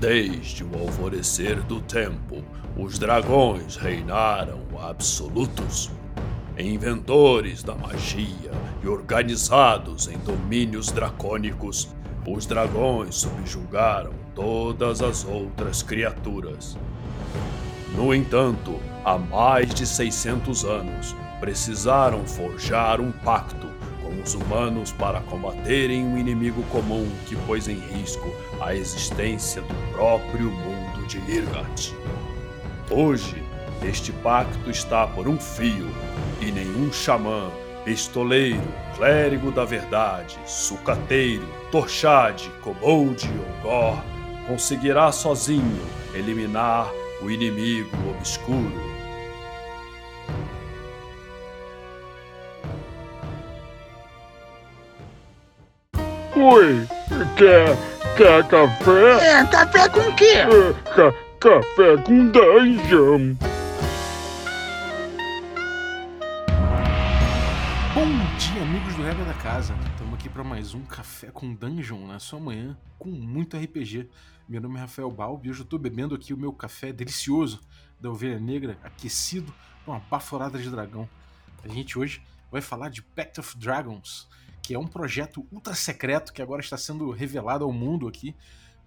[0.00, 2.44] Desde o alvorecer do tempo,
[2.76, 5.90] os dragões reinaram absolutos.
[6.58, 8.50] Inventores da magia
[8.82, 11.88] e organizados em domínios dracônicos,
[12.26, 16.76] os dragões subjugaram todas as outras criaturas.
[17.96, 23.73] No entanto, há mais de 600 anos, precisaram forjar um pacto
[24.22, 28.30] os humanos para combaterem um inimigo comum que pôs em risco
[28.60, 31.94] a existência do próprio mundo de Irgat.
[32.90, 33.42] Hoje,
[33.82, 35.90] este pacto está por um fio
[36.40, 37.50] e nenhum xamã,
[37.84, 38.62] pistoleiro,
[38.96, 44.14] clérigo da verdade, sucateiro, torchade, kobold ou gor
[44.46, 46.90] conseguirá sozinho eliminar
[47.22, 48.93] o inimigo obscuro.
[56.46, 56.86] Oi,
[57.38, 57.74] quer,
[58.18, 59.40] quer café?
[59.40, 60.26] É, café com o quê?
[60.26, 63.34] É, ca, café com dungeon.
[67.94, 68.06] Bom
[68.36, 69.74] dia, amigos do Regra da Casa.
[69.90, 74.10] Estamos aqui para mais um Café com Dungeon na sua manhã, com muito RPG.
[74.46, 77.58] Meu nome é Rafael Balbi e hoje eu estou bebendo aqui o meu café delicioso
[77.98, 79.50] da Ovelha Negra, aquecido
[79.86, 81.08] com uma baforada de dragão.
[81.64, 82.20] A gente hoje
[82.52, 84.28] vai falar de Pact of Dragons,
[84.64, 88.34] que é um projeto ultra secreto que agora está sendo revelado ao mundo aqui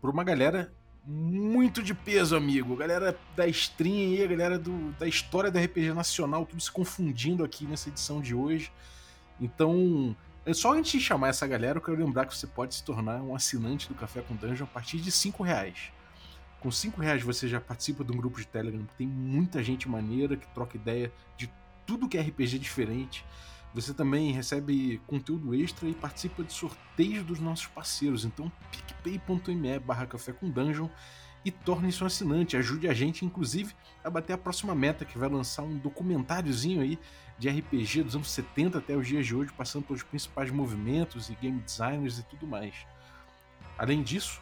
[0.02, 0.74] por uma galera
[1.06, 2.76] muito de peso, amigo.
[2.76, 7.66] Galera da stream aí, galera do, da história do RPG nacional, tudo se confundindo aqui
[7.66, 8.72] nessa edição de hoje.
[9.40, 12.84] Então, é só antes de chamar essa galera, eu quero lembrar que você pode se
[12.84, 15.92] tornar um assinante do Café com Dungeon a partir de 5 reais.
[16.60, 19.88] Com 5 reais você já participa de um grupo de Telegram que tem muita gente
[19.88, 21.54] maneira que troca ideia de
[21.86, 23.24] tudo que é RPG diferente.
[23.82, 28.26] Você também recebe conteúdo extra e participa de sorteios dos nossos parceiros.
[28.26, 30.90] Então, picpay.me barra café com dungeon
[31.46, 32.58] e torne-se um assinante.
[32.58, 36.98] Ajude a gente, inclusive, a bater a próxima meta, que vai lançar um documentáriozinho aí
[37.38, 41.36] de RPG dos anos 70 até os dias de hoje, passando pelos principais movimentos e
[41.36, 42.74] game designers e tudo mais.
[43.78, 44.42] Além disso,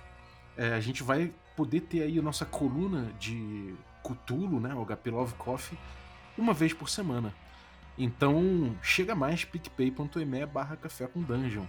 [0.55, 5.11] é, a gente vai poder ter aí a nossa coluna de Cthulhu, né, o HP
[5.11, 5.77] Love Coffee,
[6.37, 7.35] uma vez por semana.
[7.97, 11.65] Então, chega mais picpay.me barra café com dungeon.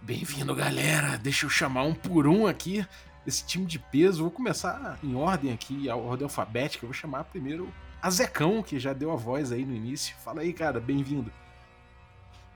[0.00, 1.16] Bem-vindo, galera!
[1.16, 2.86] Deixa eu chamar um por um aqui,
[3.26, 4.24] esse time de peso.
[4.24, 6.84] Vou começar em ordem aqui, a ordem alfabética.
[6.84, 7.72] Eu vou chamar primeiro
[8.02, 10.14] a Zecão, que já deu a voz aí no início.
[10.22, 11.32] Fala aí, cara, bem-vindo.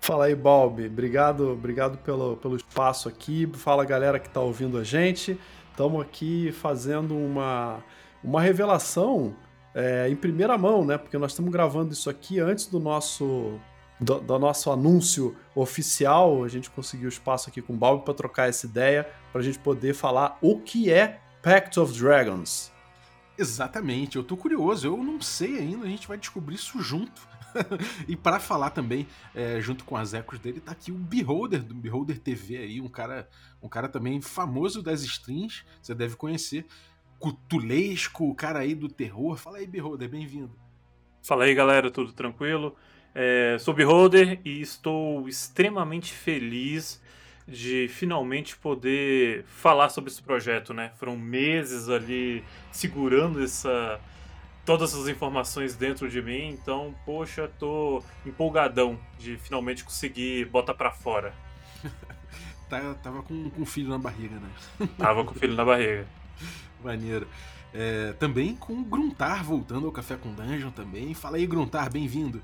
[0.01, 0.87] Fala aí, Balbi.
[0.87, 3.51] Obrigado, obrigado pelo, pelo espaço aqui.
[3.55, 5.41] Fala, galera que tá ouvindo a gente.
[5.71, 7.83] Estamos aqui fazendo uma,
[8.23, 9.35] uma revelação
[9.77, 10.97] é, em primeira mão, né?
[10.97, 13.61] Porque nós estamos gravando isso aqui antes do nosso
[14.01, 16.43] do, do, nosso anúncio oficial.
[16.43, 19.59] A gente conseguiu espaço aqui com o Balbi para trocar essa ideia, para a gente
[19.59, 22.73] poder falar o que é Pact of Dragons.
[23.39, 27.21] Exatamente, eu tô curioso, eu não sei ainda, a gente vai descobrir isso junto.
[28.09, 31.75] e para falar também, é, junto com as ecos dele, tá aqui o Beholder, do
[31.75, 33.29] Beholder TV aí, um cara,
[33.63, 36.67] um cara também famoso das streams, você deve conhecer
[37.19, 39.37] cutulesco, o cara aí do terror.
[39.37, 40.53] Fala aí, Beholder, bem-vindo.
[41.23, 42.77] Fala aí, galera, tudo tranquilo?
[43.15, 47.03] É, sou Beholder e estou extremamente feliz
[47.49, 50.93] de finalmente poder falar sobre esse projeto, né?
[50.97, 54.01] Foram meses ali segurando essa
[54.65, 60.91] todas essas informações dentro de mim, então, poxa, tô empolgadão de finalmente conseguir botar para
[60.91, 61.33] fora.
[62.69, 64.89] Tá, tava com, com filho na barriga, né?
[64.99, 66.05] Tava com filho na barriga.
[66.87, 67.27] Maneiro.
[67.75, 71.13] É, também com o Gruntar voltando ao Café com Dungeon também.
[71.15, 72.41] Fala aí, Gruntar, bem-vindo.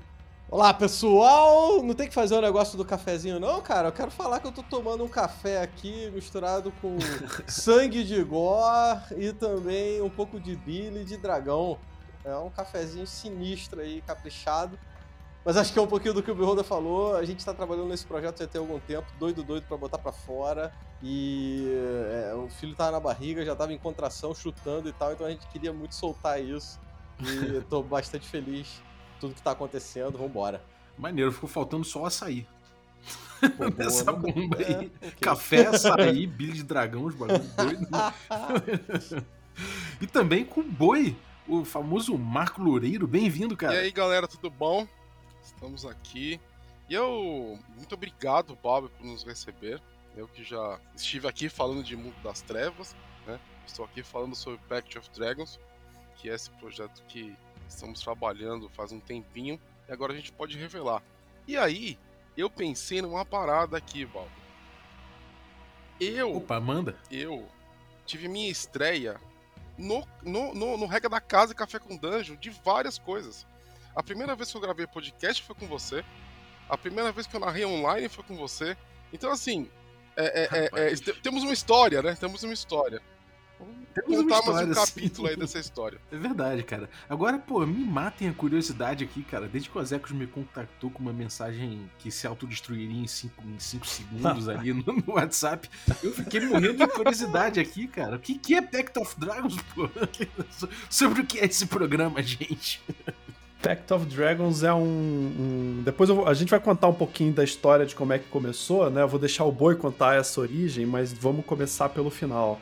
[0.51, 1.81] Olá, pessoal!
[1.81, 3.87] Não tem que fazer o um negócio do cafezinho, não, cara.
[3.87, 6.97] Eu quero falar que eu tô tomando um café aqui misturado com
[7.47, 11.79] sangue de gore e também um pouco de bile de dragão.
[12.25, 14.77] É um cafezinho sinistro aí, caprichado.
[15.45, 17.17] Mas acho que é um pouquinho do que o Beholder falou.
[17.17, 20.13] A gente está trabalhando nesse projeto já tem algum tempo, doido, doido para botar para
[20.13, 20.71] fora.
[21.01, 25.11] E é, o filho tava na barriga, já tava em contração, chutando e tal.
[25.11, 26.79] Então a gente queria muito soltar isso.
[27.19, 28.81] E tô bastante feliz
[29.19, 30.17] tudo que tá acontecendo.
[30.17, 30.63] Vambora.
[30.97, 32.47] Maneiro, ficou faltando só açaí.
[33.57, 34.63] Pô, Nessa boa, bomba aí.
[34.63, 34.91] É, okay.
[35.19, 37.87] Café, açaí, bilho de dragão, os bagulhos doidos.
[39.99, 43.05] e também com o boi, o famoso Marco Loureiro.
[43.05, 43.75] Bem-vindo, cara.
[43.75, 44.87] E aí, galera, tudo bom?
[45.43, 46.39] Estamos aqui.
[46.89, 47.59] E eu.
[47.75, 49.81] Muito obrigado, Bob, por nos receber.
[50.15, 52.95] Eu que já estive aqui falando de Mundo das Trevas,
[53.25, 53.39] né?
[53.65, 55.59] Estou aqui falando sobre Pact of Dragons,
[56.15, 57.35] que é esse projeto que
[57.67, 61.01] estamos trabalhando faz um tempinho e agora a gente pode revelar.
[61.47, 61.97] E aí,
[62.37, 64.29] eu pensei numa parada aqui, Bob.
[65.99, 66.35] Eu.
[66.37, 66.97] Opa, manda.
[67.09, 67.47] Eu
[68.05, 69.19] tive minha estreia
[69.77, 73.47] no, no, no, no Regra da Casa e Café com Dungeon de várias coisas.
[73.95, 76.03] A primeira vez que eu gravei podcast foi com você.
[76.69, 78.75] A primeira vez que eu narrei online foi com você.
[79.11, 79.69] Então, assim,
[80.15, 82.15] é, é, é, é temos uma história, né?
[82.15, 83.01] Temos uma história.
[83.93, 85.99] Temos contar mais um capítulo aí dessa história.
[86.11, 86.89] É verdade, cara.
[87.07, 89.47] Agora, pô, me matem a curiosidade aqui, cara.
[89.47, 93.59] Desde que o Azecos me contactou com uma mensagem que se autodestruiria em 5 em
[93.59, 95.69] cinco segundos ali no, no WhatsApp,
[96.01, 98.15] eu fiquei morrendo de curiosidade aqui, cara.
[98.15, 99.87] O que, que é Pact of Dragons, pô?
[100.89, 102.81] Sobre o que é esse programa, gente?
[103.63, 104.81] Pact of Dragons é um.
[104.83, 108.25] um- Depois vou- a gente vai contar um pouquinho da história de como é que
[108.27, 109.01] começou, né?
[109.01, 112.59] Eu vou deixar o Boi contar essa origem, mas vamos começar pelo final.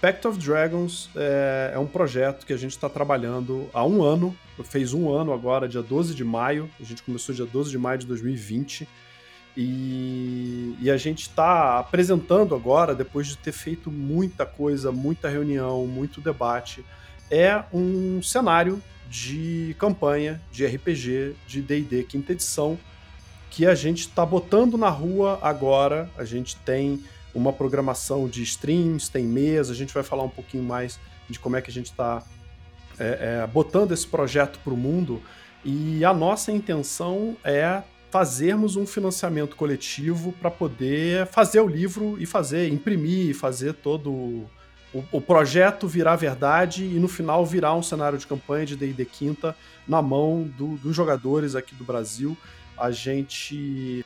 [0.00, 4.36] Pact of Dragons é, é um projeto que a gente está trabalhando há um ano.
[4.64, 6.68] Fez um ano agora, dia 12 de maio.
[6.80, 8.88] A gente começou dia 12 de maio de 2020.
[9.56, 15.86] E, e a gente está apresentando agora, depois de ter feito muita coisa, muita reunião,
[15.86, 16.84] muito debate,
[17.30, 22.78] é um cenário de campanha de RPG de D&D quinta edição
[23.50, 26.08] que a gente está botando na rua agora.
[26.16, 27.02] A gente tem
[27.34, 31.56] uma programação de streams, tem mesa, a gente vai falar um pouquinho mais de como
[31.56, 32.22] é que a gente está
[33.52, 35.20] botando esse projeto para o mundo.
[35.64, 42.26] E a nossa intenção é fazermos um financiamento coletivo para poder fazer o livro e
[42.26, 44.44] fazer, imprimir, fazer todo
[44.92, 49.04] o, o projeto virar verdade e no final virar um cenário de campanha de D&D
[49.04, 49.56] quinta
[49.86, 52.36] na mão do- dos jogadores aqui do Brasil.
[52.76, 54.04] A gente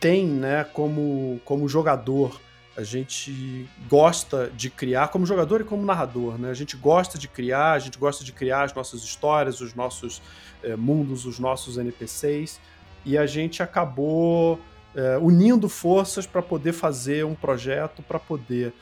[0.00, 2.40] tem, né, como, como jogador,
[2.76, 6.48] a gente gosta de criar, como jogador e como narrador, né?
[6.48, 10.22] A gente gosta de criar, a gente gosta de criar as nossas histórias, os nossos
[10.62, 12.60] eh, mundos, os nossos NPCs,
[13.04, 14.60] e a gente acabou
[14.94, 18.72] eh, unindo forças para poder fazer um projeto, para poder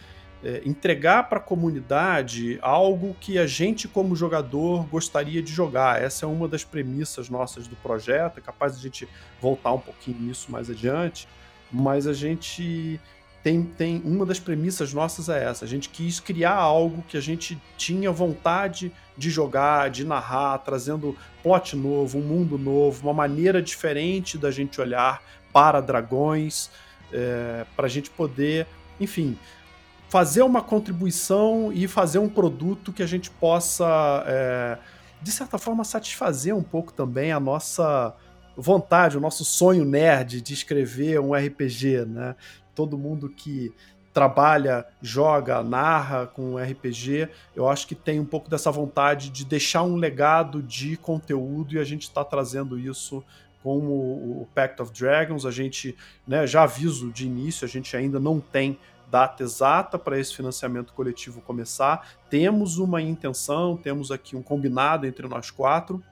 [0.44, 6.02] eh, entregar para a comunidade algo que a gente, como jogador, gostaria de jogar.
[6.02, 9.08] Essa é uma das premissas nossas do projeto, é capaz de a gente
[9.40, 11.26] voltar um pouquinho nisso mais adiante,
[11.72, 13.00] mas a gente
[13.42, 15.64] tem, tem uma das premissas nossas é essa.
[15.64, 21.16] A gente quis criar algo que a gente tinha vontade de jogar, de narrar, trazendo
[21.42, 25.22] plot novo, um mundo novo, uma maneira diferente da gente olhar
[25.52, 26.70] para dragões,
[27.76, 28.66] para a gente poder,
[29.00, 29.38] enfim,
[30.08, 34.78] fazer uma contribuição e fazer um produto que a gente possa, é,
[35.20, 38.14] de certa forma, satisfazer um pouco também a nossa
[38.56, 42.34] vontade, o nosso sonho nerd de escrever um RPG, né?
[42.74, 43.72] Todo mundo que
[44.16, 49.82] trabalha, joga, narra com RPG, eu acho que tem um pouco dessa vontade de deixar
[49.82, 53.22] um legado de conteúdo e a gente está trazendo isso
[53.62, 55.44] com o, o Pact of Dragons.
[55.44, 55.94] A gente,
[56.26, 58.78] né, já aviso de início, a gente ainda não tem
[59.10, 62.08] data exata para esse financiamento coletivo começar.
[62.28, 66.02] Temos uma intenção, temos aqui um combinado entre nós quatro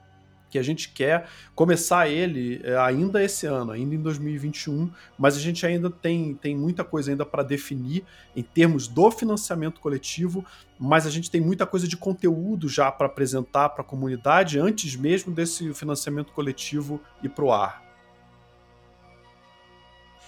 [0.55, 5.39] que a gente quer começar ele é, ainda esse ano, ainda em 2021, mas a
[5.39, 10.45] gente ainda tem, tem muita coisa ainda para definir em termos do financiamento coletivo,
[10.79, 14.95] mas a gente tem muita coisa de conteúdo já para apresentar para a comunidade antes
[14.95, 17.83] mesmo desse financiamento coletivo ir pro ar.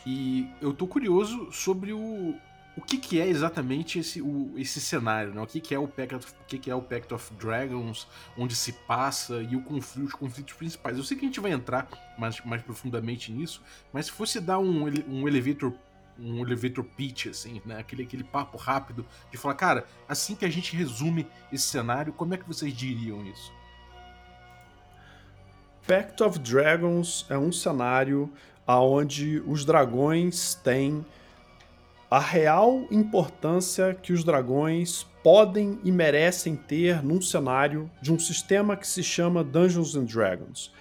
[0.06, 2.36] E eu tô curioso sobre o,
[2.78, 5.42] o que, que é exatamente esse, o, esse cenário, né?
[5.42, 8.08] O que, que é o Pact of, o que, que é o Pact of Dragons,
[8.38, 10.96] onde se passa e o conflito, os conflitos principais.
[10.96, 11.88] Eu sei que a gente vai entrar
[12.20, 15.74] mais, mais profundamente nisso, mas se fosse dar um, um elevator
[16.20, 17.80] um elevator pitch, assim, né?
[17.80, 22.34] Aquele, aquele papo rápido de falar, cara, assim que a gente resume esse cenário, como
[22.34, 23.54] é que vocês diriam isso?
[25.86, 28.32] Pact of Dragons é um cenário
[28.68, 31.06] onde os dragões têm
[32.10, 38.78] a real importância que os dragões podem e merecem ter num cenário de um sistema
[38.78, 40.72] que se chama Dungeons and Dragons.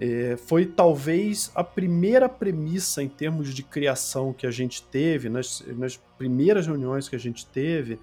[0.00, 5.64] É, foi talvez a primeira premissa em termos de criação que a gente teve, nas,
[5.76, 7.98] nas primeiras reuniões que a gente teve,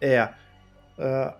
[0.00, 0.28] é
[0.98, 1.36] ah,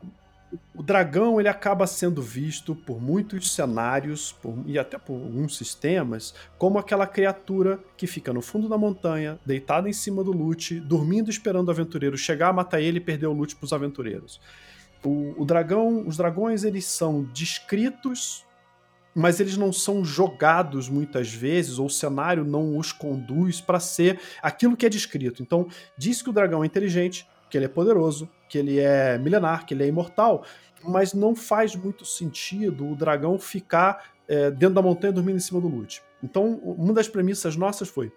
[0.75, 6.34] o dragão ele acaba sendo visto por muitos cenários por- e até por alguns sistemas
[6.58, 11.30] como aquela criatura que fica no fundo da montanha, deitada em cima do loot, dormindo
[11.30, 14.40] esperando o aventureiro chegar, matar ele e perder o loot para os aventureiros.
[15.04, 18.44] O, o dragão, os dragões eles são descritos,
[19.14, 24.20] mas eles não são jogados muitas vezes, ou o cenário não os conduz para ser
[24.42, 25.42] aquilo que é descrito.
[25.42, 29.66] Então, diz que o dragão é inteligente, que ele é poderoso, que ele é milenar,
[29.66, 30.44] que ele é imortal,
[30.82, 35.60] mas não faz muito sentido o dragão ficar é, dentro da montanha dormindo em cima
[35.60, 36.02] do loot.
[36.22, 38.12] Então, uma das premissas nossas foi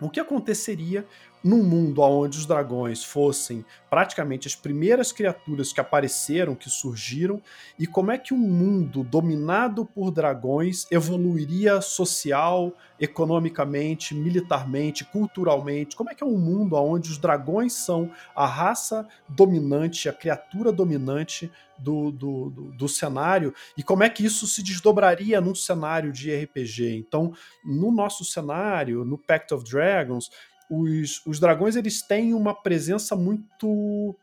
[0.00, 1.06] o que aconteceria
[1.42, 7.40] num mundo onde os dragões fossem praticamente as primeiras criaturas que apareceram, que surgiram,
[7.78, 15.94] e como é que um mundo dominado por dragões evoluiria social, economicamente, militarmente, culturalmente?
[15.94, 20.72] Como é que é um mundo onde os dragões são a raça dominante, a criatura
[20.72, 26.12] dominante do, do, do, do, cenário e como é que isso se desdobraria num cenário
[26.12, 26.96] de RPG.
[26.96, 27.32] Então,
[27.64, 30.30] no nosso cenário, no Pact of Dragons,
[30.70, 34.16] os, os dragões eles têm uma presença muito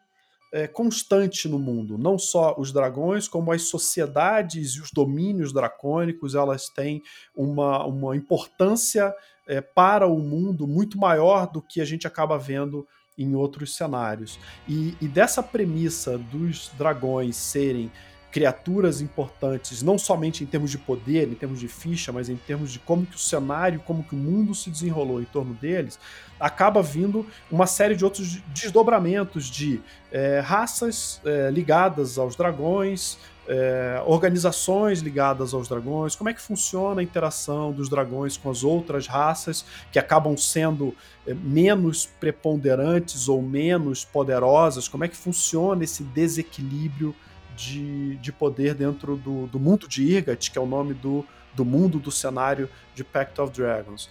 [0.54, 1.98] é, constante no mundo.
[1.98, 7.02] Não só os dragões, como as sociedades e os domínios dracônicos, elas têm
[7.36, 9.14] uma, uma importância
[9.48, 14.40] é, para o mundo muito maior do que a gente acaba vendo em outros cenários.
[14.68, 17.92] E, e dessa premissa dos dragões serem
[18.34, 22.72] criaturas importantes, não somente em termos de poder, em termos de ficha, mas em termos
[22.72, 26.00] de como que o cenário, como que o mundo se desenrolou em torno deles,
[26.40, 29.80] acaba vindo uma série de outros desdobramentos de
[30.12, 37.02] é, raças é, ligadas aos dragões, é, organizações ligadas aos dragões, como é que funciona
[37.02, 40.96] a interação dos dragões com as outras raças que acabam sendo
[41.28, 47.14] é, menos preponderantes ou menos poderosas, como é que funciona esse desequilíbrio
[47.56, 51.64] de, de poder dentro do, do mundo de Irgat, que é o nome do, do
[51.64, 54.10] mundo do cenário de Pact of Dragons.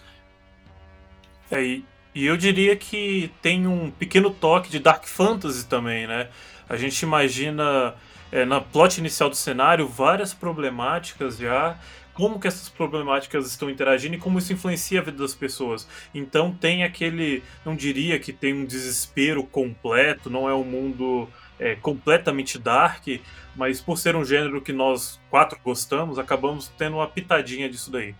[1.51, 1.85] É, e,
[2.15, 6.29] e eu diria que tem um pequeno toque de Dark Fantasy também, né?
[6.69, 7.95] A gente imagina
[8.31, 11.79] é, na plot inicial do cenário várias problemáticas já
[12.15, 15.89] como que essas problemáticas estão interagindo e como isso influencia a vida das pessoas.
[16.15, 21.29] Então tem aquele, não diria que tem um desespero completo, não é um mundo
[21.63, 23.07] é, completamente dark,
[23.55, 28.17] mas por ser um gênero que nós quatro gostamos, acabamos tendo uma pitadinha disso daí.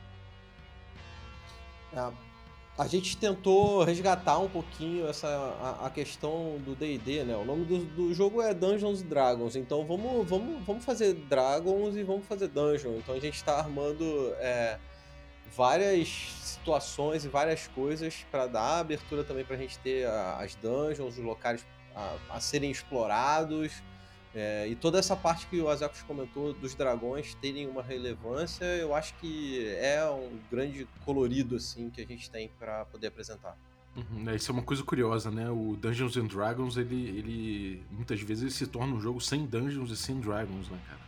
[1.93, 2.13] É,
[2.79, 7.37] a gente tentou resgatar um pouquinho essa a, a questão do D&D, né?
[7.37, 12.05] O nome do, do, jogo é Dungeons Dragons, então vamos, vamos, vamos fazer Dragons e
[12.05, 12.99] vamos fazer Dungeon.
[12.99, 14.79] Então a gente está armando é,
[15.55, 21.19] várias situações e várias coisas para dar abertura também para a gente ter as dungeons,
[21.19, 23.73] os locais a, a serem explorados.
[24.35, 28.95] É, e toda essa parte que o Azekos comentou dos dragões terem uma relevância, eu
[28.95, 33.57] acho que é um grande colorido assim que a gente tem para poder apresentar.
[33.95, 35.51] Uhum, é, isso é uma coisa curiosa, né?
[35.51, 39.91] O Dungeons and Dragons, ele, ele muitas vezes ele se torna um jogo sem dungeons
[39.91, 41.03] e sem dragons, né, cara?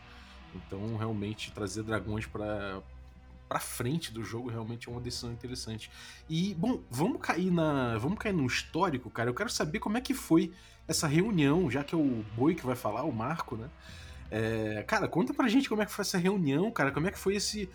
[0.55, 2.83] Então, realmente trazer dragões para
[3.55, 5.89] para frente do jogo realmente é uma decisão interessante.
[6.29, 9.31] E bom, vamos cair na, vamos cair no histórico, cara.
[9.31, 10.53] Eu quero saber como é que foi
[10.89, 13.71] essa reunião, já que é o Boi que vai falar, o Marco, né?
[14.29, 17.19] É, cara, conta pra gente como é que foi essa reunião, cara, como é que
[17.19, 17.71] foi esse,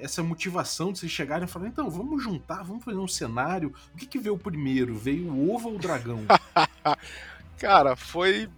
[0.00, 3.72] essa motivação de vocês chegarem e falar, então, vamos juntar, vamos fazer um cenário.
[3.94, 4.96] O que, que veio primeiro?
[4.96, 6.24] Veio o ovo ou o dragão?
[7.58, 8.50] cara, foi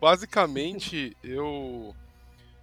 [0.00, 1.96] basicamente eu,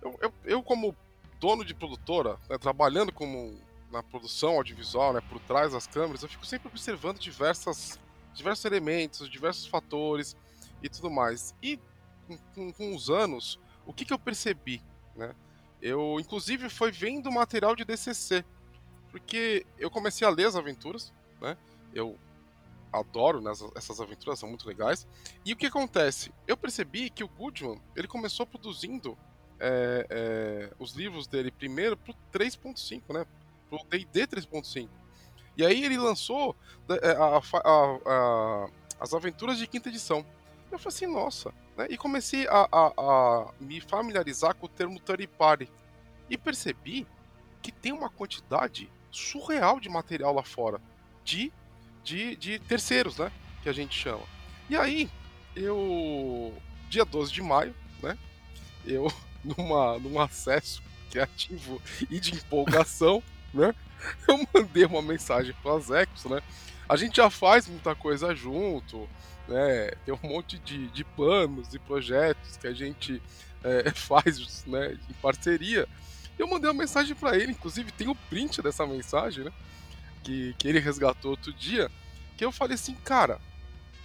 [0.02, 0.96] eu, eu, eu como
[1.40, 3.60] dono de produtora, né, trabalhando como
[3.92, 8.00] na produção audiovisual, né, por trás das câmeras, eu fico sempre observando diversas,
[8.34, 10.36] diversos elementos, diversos fatores
[10.82, 11.56] e tudo mais.
[11.62, 11.80] E
[12.54, 14.82] com, com os anos, o que, que eu percebi,
[15.16, 15.34] né?
[15.82, 18.44] Eu, inclusive, foi vendo material de DCC,
[19.12, 21.56] porque eu comecei a ler as aventuras, né?
[21.94, 22.18] Eu
[22.92, 25.08] adoro né, essas aventuras, são muito legais.
[25.46, 26.32] E o que acontece?
[26.48, 29.18] Eu percebi que o Goodman, ele começou produzindo
[29.60, 33.26] é, é, os livros dele primeiro pro 3.5, né?
[33.70, 34.88] Pro D&D 3.5.
[35.58, 36.56] E aí ele lançou
[36.90, 40.26] é, a, a, a, as aventuras de quinta edição.
[40.72, 41.54] Eu falei assim, nossa.
[41.76, 41.88] Né?
[41.90, 45.70] E comecei a, me familiarizar com o termo third party.
[46.30, 47.08] E percebi
[47.62, 50.80] que tem uma quantidade surreal de material lá fora.
[51.24, 51.52] De,
[52.04, 53.32] de, de terceiros, né?
[53.64, 54.24] Que a gente chama.
[54.70, 55.10] E aí,
[55.56, 56.54] eu...
[56.90, 58.18] Dia 12 de maio, né?
[58.86, 59.12] Eu,
[59.56, 63.24] numa, num acesso criativo e de empolgação,
[63.54, 63.74] né?
[64.28, 66.42] Eu mandei uma mensagem as Ecos, né?
[66.88, 69.10] A gente já faz muita coisa junto,
[69.48, 69.92] né?
[70.06, 73.22] Tem um monte de, de planos e projetos que a gente
[73.64, 75.88] é, faz né, em parceria.
[76.38, 79.52] Eu mandei uma mensagem para ele, inclusive tem o print dessa mensagem, né?
[80.24, 81.90] Que, que ele resgatou outro dia.
[82.38, 83.40] Que eu falei assim, cara,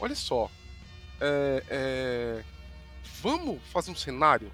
[0.00, 0.50] olha só,
[1.20, 2.44] é, é,
[3.20, 4.50] vamos fazer um cenário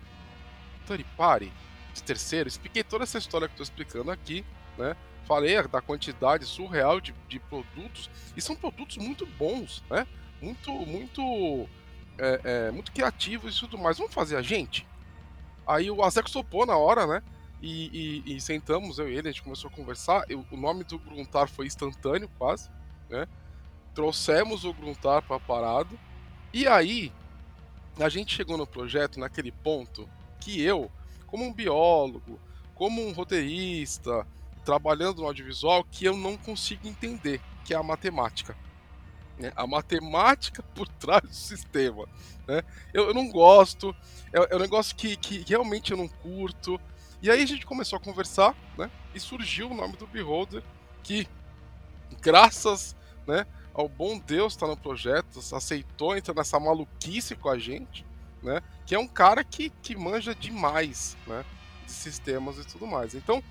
[1.16, 1.52] party
[1.94, 2.48] de terceiro.
[2.48, 4.44] Expliquei toda essa história que estou explicando aqui,
[4.76, 4.96] né?
[5.24, 10.06] Falei da quantidade surreal de, de produtos e são produtos muito bons, né?
[10.40, 11.68] muito, muito,
[12.16, 13.98] é, é, muito criativos e tudo mais.
[13.98, 14.86] Vamos fazer a gente?
[15.66, 17.22] Aí o Azeco topou na hora, né?
[17.60, 20.24] E, e, e, sentamos, eu e ele, a gente começou a conversar.
[20.28, 22.70] Eu, o nome do Gruntar foi instantâneo, quase,
[23.10, 23.26] né?
[23.94, 25.90] trouxemos o Gruntar para a parada,
[26.52, 27.12] e aí
[27.98, 30.08] a gente chegou no projeto naquele ponto
[30.40, 30.90] que eu,
[31.26, 32.38] como um biólogo,
[32.74, 34.26] como um roteirista,
[34.64, 38.56] trabalhando no audiovisual, que eu não consigo entender, que é a matemática.
[39.38, 39.52] Né?
[39.56, 42.06] A matemática por trás do sistema.
[42.46, 42.62] Né?
[42.92, 43.94] Eu, eu não gosto,
[44.32, 46.80] é, é um negócio que, que realmente eu não curto.
[47.22, 48.90] E aí a gente começou a conversar, né?
[49.14, 50.62] E surgiu o nome do Beholder,
[51.02, 51.26] que,
[52.20, 52.94] graças
[53.26, 58.06] né, ao bom Deus está no projeto, aceitou entrar nessa maluquice com a gente,
[58.42, 58.62] né?
[58.86, 61.44] Que é um cara que, que manja demais, né?
[61.84, 63.14] De sistemas e tudo mais.
[63.14, 63.42] Então,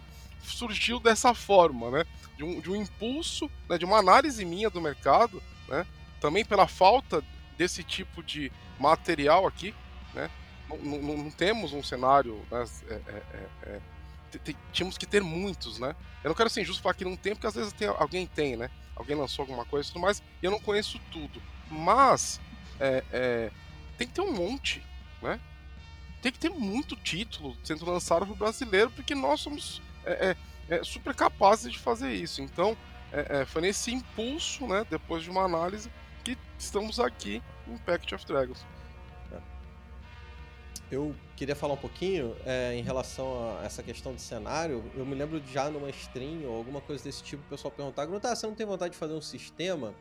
[0.43, 2.05] surgiu dessa forma, né?
[2.35, 3.77] De um, de um impulso, né?
[3.77, 5.85] de uma análise minha do mercado, né?
[6.19, 7.23] Também pela falta
[7.57, 9.73] desse tipo de material aqui,
[10.13, 10.29] né?
[10.69, 12.65] Não, não, não temos um cenário, né?
[12.89, 13.81] É, é, é, é
[14.71, 15.95] tínhamos que ter muitos, né?
[16.23, 18.57] Eu não quero ser injusto falar que não tem, porque às vezes tem, alguém tem,
[18.57, 18.69] né?
[18.95, 21.41] Alguém lançou alguma coisa e tudo mais, e eu não conheço tudo.
[21.69, 22.39] Mas
[22.79, 23.51] é, é,
[23.97, 24.83] tem que ter um monte,
[25.21, 25.39] né?
[26.21, 30.35] Tem que ter muito título sendo lançado para o brasileiro, porque nós somos é,
[30.69, 32.41] é, é, super capazes de fazer isso.
[32.41, 32.75] Então,
[33.11, 35.91] é, foi nesse impulso, né, depois de uma análise,
[36.23, 38.65] que estamos aqui em Pact of Dragons.
[40.89, 44.89] Eu queria falar um pouquinho é, em relação a essa questão de cenário.
[44.95, 48.35] Eu me lembro já numa stream ou alguma coisa desse tipo, o pessoal perguntar: tá,
[48.35, 49.93] você não tem vontade de fazer um sistema?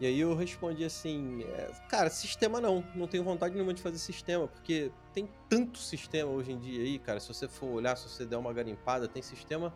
[0.00, 3.98] E aí eu respondi assim: é, cara, sistema não, não tenho vontade nenhuma de fazer
[3.98, 7.20] sistema, porque tem tanto sistema hoje em dia aí, cara.
[7.20, 9.72] Se você for olhar, se você der uma garimpada, tem sistema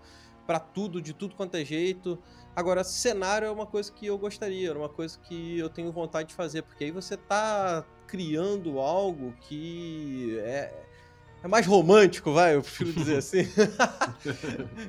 [0.47, 2.19] para tudo, de tudo quanto é jeito.
[2.57, 6.31] Agora, cenário é uma coisa que eu gostaria, é uma coisa que eu tenho vontade
[6.31, 10.88] de fazer, porque aí você tá criando algo que é,
[11.43, 13.39] é mais romântico, vai, eu prefiro dizer assim.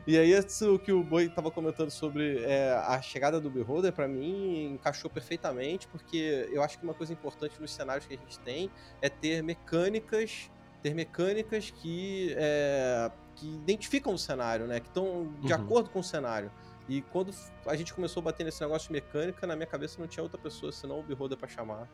[0.08, 4.08] e aí, isso que o Boi estava comentando sobre é, a chegada do Beholder, para
[4.08, 8.40] mim, encaixou perfeitamente, porque eu acho que uma coisa importante nos cenários que a gente
[8.40, 8.70] tem
[9.02, 10.50] é ter mecânicas,
[10.82, 14.80] ter mecânicas que, é, que identificam o cenário, né?
[14.80, 15.60] Que estão de uhum.
[15.60, 16.52] acordo com o cenário.
[16.88, 17.32] E quando
[17.68, 20.40] a gente começou a bater nesse negócio de mecânica, na minha cabeça não tinha outra
[20.40, 21.88] pessoa senão o Beholder para chamar.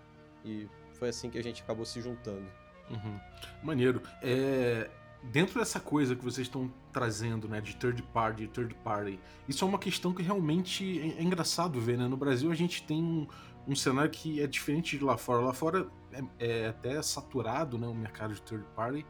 [0.46, 2.48] E foi assim que a gente acabou se juntando.
[2.90, 3.20] Uhum.
[3.64, 4.02] Maneiro.
[4.22, 4.90] É,
[5.24, 9.68] dentro dessa coisa que vocês estão trazendo, né, de third party, third party, isso é
[9.68, 12.08] uma questão que realmente é, é engraçado ver, né?
[12.08, 13.28] No Brasil a gente tem um,
[13.68, 15.42] um, cenário que é diferente de lá fora.
[15.42, 19.06] Lá fora é, é até saturado, né, o mercado de third party,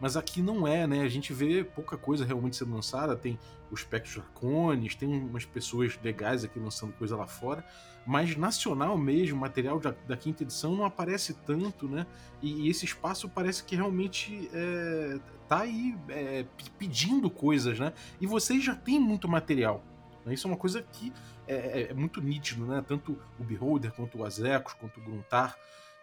[0.00, 1.02] mas aqui não é, né?
[1.02, 3.16] A gente vê pouca coisa realmente sendo lançada.
[3.16, 3.38] Tem
[3.70, 7.64] os Spectros Dracones, tem umas pessoas legais aqui lançando coisa lá fora,
[8.06, 12.06] mas nacional mesmo, material da, da quinta edição não aparece tanto, né?
[12.40, 16.46] E, e esse espaço parece que realmente é, tá aí é,
[16.78, 17.92] pedindo coisas, né?
[18.20, 19.82] E vocês já têm muito material.
[20.24, 20.34] Né?
[20.34, 21.12] Isso é uma coisa que
[21.46, 22.84] é, é, é muito nítido, né?
[22.86, 25.56] Tanto o Beholder, quanto o Azecos, quanto o Gruntar.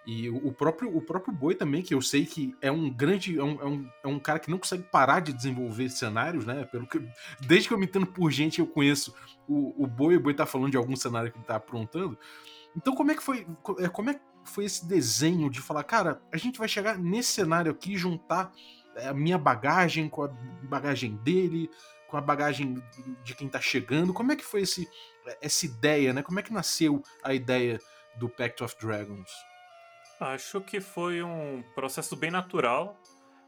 [0.05, 3.39] E o próprio, o próprio Boi também, que eu sei que é um grande.
[3.39, 6.63] É um, é um, é um cara que não consegue parar de desenvolver cenários, né?
[6.65, 7.01] Pelo que,
[7.41, 9.15] desde que eu me entendo por gente, eu conheço
[9.47, 12.17] o, o Boi, o Boi tá falando de algum cenário que ele tá aprontando.
[12.77, 13.47] Então, como é que foi.
[13.79, 17.31] É, como é que foi esse desenho de falar, cara, a gente vai chegar nesse
[17.31, 18.51] cenário aqui, juntar
[18.95, 20.27] é, a minha bagagem com a
[20.61, 21.67] bagagem dele,
[22.07, 22.75] com a bagagem
[23.23, 24.13] de quem tá chegando.
[24.13, 24.87] Como é que foi esse,
[25.41, 26.21] essa ideia, né?
[26.21, 27.79] Como é que nasceu a ideia
[28.17, 29.31] do Pact of Dragons?
[30.19, 33.01] Acho que foi um processo bem natural.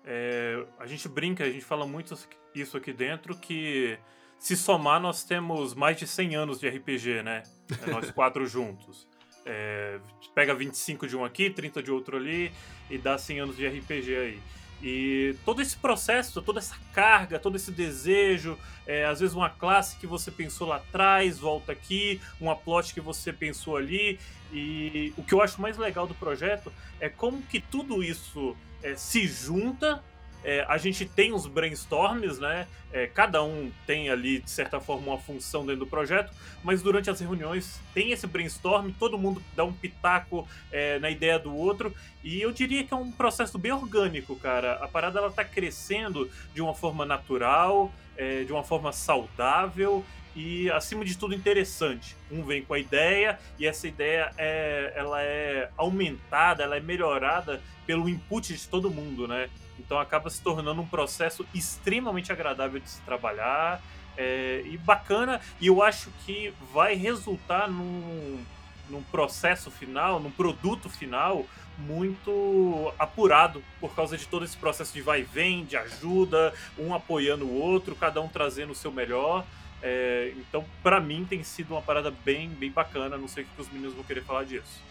[0.03, 2.17] É, a gente brinca, a gente fala muito
[2.53, 3.97] isso aqui dentro, que
[4.39, 7.43] se somar nós temos mais de 100 anos de RPG, né?
[7.85, 9.07] É, nós quatro juntos.
[9.45, 9.99] É,
[10.35, 12.51] pega 25 de um aqui, 30 de outro ali
[12.89, 14.39] e dá 100 anos de RPG aí.
[14.81, 19.97] E todo esse processo, toda essa carga, todo esse desejo, é, às vezes uma classe
[19.97, 24.19] que você pensou lá atrás, volta aqui, uma plot que você pensou ali.
[24.51, 28.95] E o que eu acho mais legal do projeto é como que tudo isso é,
[28.95, 30.03] se junta
[30.47, 32.69] é, a gente tem uns brainstorms, né?
[32.93, 36.33] É, cada um tem ali, de certa forma, uma função dentro do projeto,
[36.63, 41.37] mas durante as reuniões tem esse brainstorm, todo mundo dá um pitaco é, na ideia
[41.37, 44.75] do outro, e eu diria que é um processo bem orgânico, cara.
[44.75, 50.71] A parada ela tá crescendo de uma forma natural, é, de uma forma saudável e
[50.71, 52.15] acima de tudo interessante.
[52.31, 57.61] Um vem com a ideia e essa ideia é, ela é aumentada, ela é melhorada
[57.85, 59.49] pelo input de todo mundo, né?
[59.79, 63.81] Então acaba se tornando um processo extremamente agradável de se trabalhar
[64.17, 65.39] é, e bacana.
[65.61, 68.43] E eu acho que vai resultar num,
[68.89, 71.45] num processo final, num produto final
[71.77, 76.93] muito apurado por causa de todo esse processo de vai e vem, de ajuda, um
[76.93, 79.45] apoiando o outro, cada um trazendo o seu melhor.
[79.81, 83.17] É, então, para mim, tem sido uma parada bem, bem bacana.
[83.17, 84.81] Não sei o que os meninos vão querer falar disso.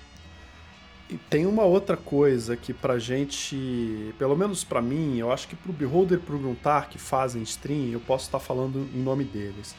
[1.08, 5.54] E tem uma outra coisa que pra gente, pelo menos pra mim, eu acho que
[5.54, 9.76] pro Beholder e pro Gruntar que fazem stream, eu posso estar falando em nome deles.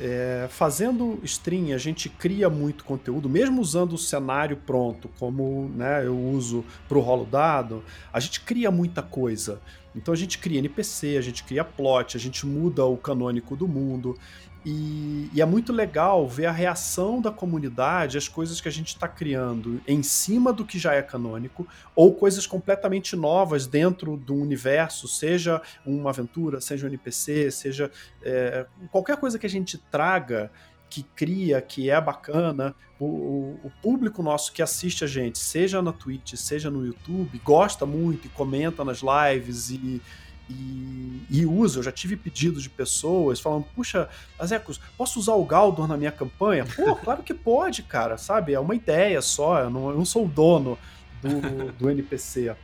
[0.00, 6.06] É, fazendo stream, a gente cria muito conteúdo, mesmo usando o cenário pronto, como né,
[6.06, 9.60] eu uso para o rolo dado, a gente cria muita coisa.
[9.94, 13.68] Então a gente cria NPC, a gente cria plot, a gente muda o canônico do
[13.68, 14.16] mundo.
[14.64, 18.88] E, e, é muito legal ver a reação da comunidade às coisas que a gente
[18.88, 24.34] está criando em cima do que já é canônico, ou coisas completamente novas dentro do
[24.34, 27.90] universo, seja uma aventura, seja um NPC, seja
[28.22, 30.50] é, qualquer coisa que a gente traga
[30.88, 35.90] que cria, que é bacana, o, o, público nosso que assiste a gente, seja na
[35.90, 40.02] Twitch, seja no YouTube, gosta muito e comenta nas lives e,
[40.52, 41.78] e, e usa.
[41.78, 46.12] Eu já tive pedidos de pessoas falando: puxa, Azecos, posso usar o Galdor na minha
[46.12, 46.64] campanha?
[46.64, 48.52] Pô, claro que pode, cara, sabe?
[48.52, 50.78] É uma ideia só, eu não, eu não sou o dono
[51.22, 52.54] do, do NPC.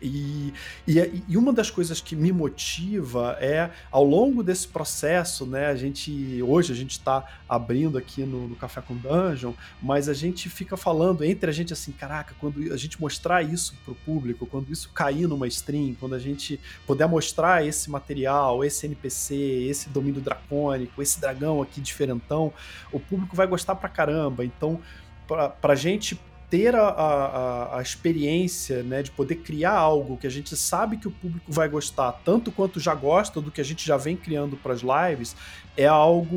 [0.00, 0.52] E,
[0.86, 5.74] e, e, uma das coisas que me motiva é, ao longo desse processo, né, a
[5.74, 10.48] gente, hoje a gente está abrindo aqui no, no, Café com Dungeon, mas a gente
[10.48, 14.46] fica falando entre a gente assim, caraca, quando a gente mostrar isso para o público,
[14.46, 19.34] quando isso cair numa stream, quando a gente puder mostrar esse material, esse NPC,
[19.68, 22.52] esse domínio dracônico, esse dragão aqui diferentão,
[22.92, 24.44] o público vai gostar pra caramba.
[24.44, 24.80] Então,
[25.26, 30.30] pra, pra gente ter a, a, a, experiência né, de poder criar algo que a
[30.30, 33.84] gente sabe que o público vai gostar, tanto quanto já gosta do que a gente
[33.84, 35.34] já vem criando para as lives,
[35.76, 36.34] é algo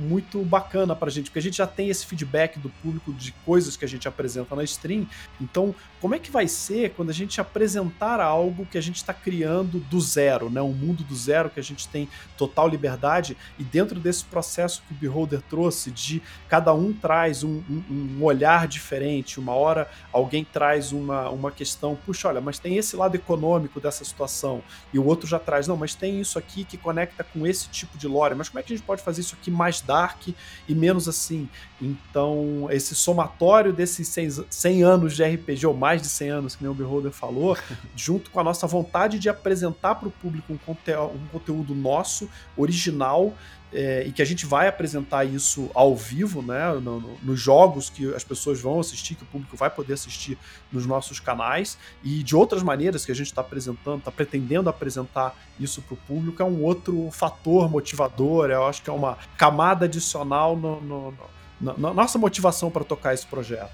[0.00, 3.32] muito bacana para a gente, porque a gente já tem esse feedback do público de
[3.44, 5.06] coisas que a gente apresenta na stream.
[5.40, 9.12] Então, como é que vai ser quando a gente apresentar algo que a gente está
[9.12, 10.62] criando do zero, né?
[10.62, 14.94] um mundo do zero que a gente tem total liberdade e dentro desse processo que
[14.94, 20.44] o Beholder trouxe de cada um traz um, um, um olhar diferente, uma hora alguém
[20.44, 25.06] traz uma, uma questão, puxa, olha, mas tem esse lado econômico dessa situação e o
[25.06, 28.34] outro já traz, não, mas tem isso aqui que conecta com esse tipo de lore,
[28.34, 31.48] mas como é que a gente pode fazer isso aqui mais dark e menos assim?
[31.80, 36.62] Então, esse somatório desses 100, 100 anos de RPG, ou mais de 100 anos, que
[36.62, 37.56] nem o Beholder falou,
[37.94, 42.28] junto com a nossa vontade de apresentar para o público um, conte um conteúdo nosso,
[42.56, 43.32] original,
[43.72, 47.90] é, e que a gente vai apresentar isso ao vivo, né, no, no, nos jogos
[47.90, 50.38] que as pessoas vão assistir, que o público vai poder assistir
[50.72, 55.36] nos nossos canais, e de outras maneiras que a gente está apresentando, está pretendendo apresentar
[55.60, 59.84] isso para o público, é um outro fator motivador, eu acho que é uma camada
[59.84, 61.14] adicional no, no,
[61.60, 63.72] na nossa motivação para tocar esse projeto.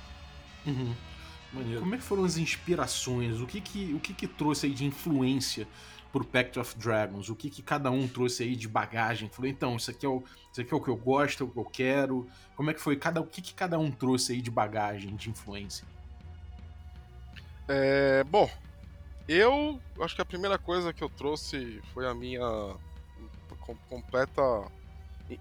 [0.66, 0.94] Uhum.
[1.78, 3.40] Como é que foram as inspirações?
[3.40, 5.68] O que que, o que, que trouxe aí de influência
[6.14, 7.28] pro Pact of Dragons?
[7.28, 9.28] O que, que cada um trouxe aí de bagagem?
[9.28, 10.22] Falou, então, isso aqui, é o,
[10.52, 12.28] isso aqui é o que eu gosto, é o que eu quero.
[12.54, 12.94] Como é que foi?
[12.94, 15.84] Cada, o que, que cada um trouxe aí de bagagem, de influência?
[17.66, 18.48] É, bom,
[19.26, 22.76] eu acho que a primeira coisa que eu trouxe foi a minha
[23.88, 24.42] completa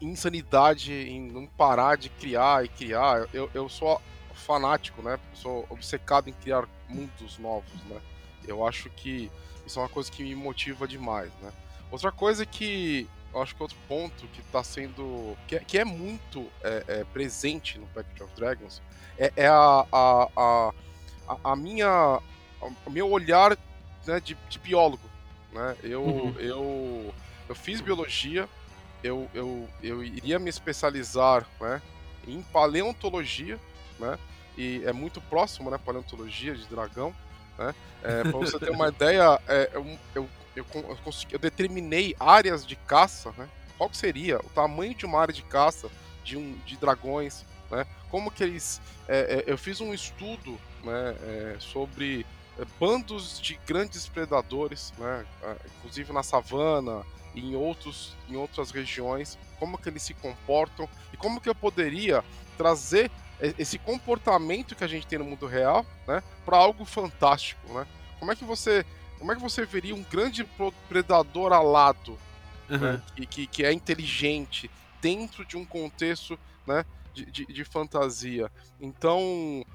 [0.01, 3.27] insanidade em não parar de criar e criar.
[3.31, 4.01] Eu, eu sou
[4.33, 5.19] fanático, né?
[5.36, 8.01] sou obcecado em criar mundos novos, né?
[8.47, 9.29] Eu acho que
[9.65, 11.52] isso é uma coisa que me motiva demais, né?
[11.91, 15.36] Outra coisa que eu acho que outro ponto que está sendo.
[15.47, 18.82] que é, que é muito é, é, presente no Pact of Dragons
[19.17, 20.73] é, é a, a,
[21.28, 22.19] a, a, minha.
[22.86, 23.58] o meu olhar
[24.06, 25.10] né, de, de biólogo.
[25.52, 25.76] Né?
[25.84, 26.36] Eu, uhum.
[26.39, 27.13] eu,
[27.49, 28.47] eu fiz biologia,
[29.04, 31.82] eu, eu, eu iria me especializar né,
[32.28, 33.60] em paleontologia,
[33.99, 34.17] né?
[34.56, 35.80] E é muito próximo, né?
[35.84, 37.13] Paleontologia de dragão.
[37.58, 37.76] Né?
[38.04, 40.66] É, para você ter uma ideia, é, eu, eu, eu,
[41.04, 43.48] consegui, eu determinei áreas de caça, né?
[43.78, 45.89] Qual seria o tamanho de uma área de caça
[46.24, 47.86] de, um, de dragões, né?
[48.10, 48.82] Como que eles...
[49.08, 52.26] É, é eu fiz um estudo né, é, sobre
[52.60, 55.26] é, bandos de grandes predadores, né?
[55.78, 61.18] Inclusive na savana e em, outros, em outras regiões, como que eles se comportam e
[61.18, 62.24] como que eu poderia
[62.58, 63.10] trazer
[63.58, 67.86] esse comportamento que a gente tem no mundo real, né, para algo fantástico, né?
[68.19, 68.86] Como é que você,
[69.19, 70.48] como é que você veria um grande
[70.88, 72.17] predador alado,
[72.69, 72.78] uhum.
[72.78, 78.50] né, que, que, é inteligente dentro de um contexto, né, de, de, de fantasia?
[78.80, 79.65] Então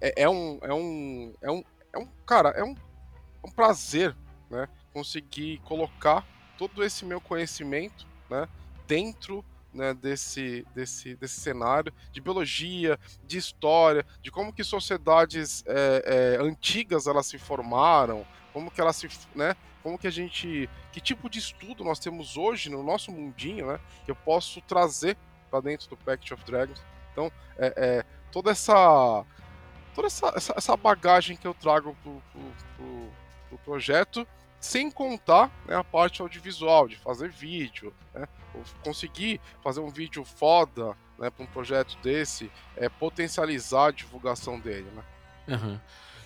[0.00, 4.14] é, é, um, é um, é um, é um, cara, é um, é um prazer,
[4.50, 6.26] né, conseguir colocar
[6.58, 8.48] todo esse meu conhecimento, né,
[8.86, 16.36] dentro né, desse, desse, desse cenário de biologia, de história, de como que sociedades é,
[16.38, 19.56] é, antigas elas se formaram, como que ela se, né?
[19.82, 23.80] Como que a gente, que tipo de estudo nós temos hoje no nosso mundinho, né?
[24.04, 25.18] Que eu posso trazer
[25.50, 26.80] para dentro do Pact of Dragons.
[27.12, 29.24] Então, é, é toda essa
[29.94, 32.42] toda essa, essa, essa, bagagem que eu trago pro, pro,
[32.76, 33.08] pro,
[33.48, 34.26] pro projeto,
[34.64, 38.26] sem contar né, a parte audiovisual, de fazer vídeo, né?
[38.82, 44.90] conseguir fazer um vídeo foda né, para um projeto desse, é potencializar a divulgação dele,
[44.94, 45.04] né?
[45.48, 45.80] Uhum.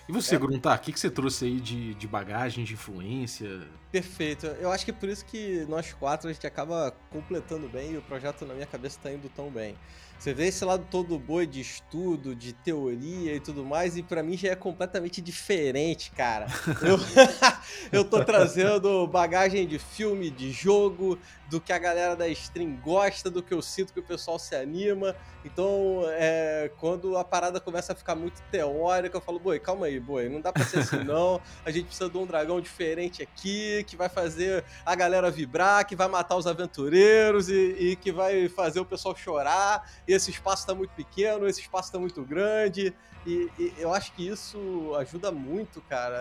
[0.09, 0.39] E você, é.
[0.39, 3.61] Gruntar, o que, que você trouxe aí de, de bagagem, de influência?
[3.91, 4.47] Perfeito.
[4.47, 7.97] Eu acho que é por isso que nós quatro a gente acaba completando bem e
[7.99, 9.77] o projeto na minha cabeça está indo tão bem.
[10.19, 14.21] Você vê esse lado todo boi de estudo, de teoria e tudo mais, e para
[14.21, 16.47] mim já é completamente diferente, cara.
[16.83, 16.99] Eu,
[18.01, 21.17] eu tô trazendo bagagem de filme, de jogo,
[21.49, 24.55] do que a galera da stream gosta, do que eu sinto que o pessoal se
[24.55, 25.15] anima.
[25.45, 29.99] Então, é, quando a parada começa a ficar muito teórica, eu falo, boi, calma aí,
[29.99, 31.41] boi, não dá pra ser assim não.
[31.65, 35.97] A gente precisa de um dragão diferente aqui, que vai fazer a galera vibrar, que
[35.97, 39.89] vai matar os aventureiros e, e que vai fazer o pessoal chorar.
[40.09, 42.95] Esse espaço tá muito pequeno, esse espaço tá muito grande.
[43.27, 46.17] E, e, eu acho que isso ajuda muito, cara,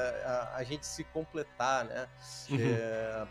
[0.54, 2.08] a, a gente se completar, né?
[2.50, 2.58] Uhum.
[2.60, 3.28] É,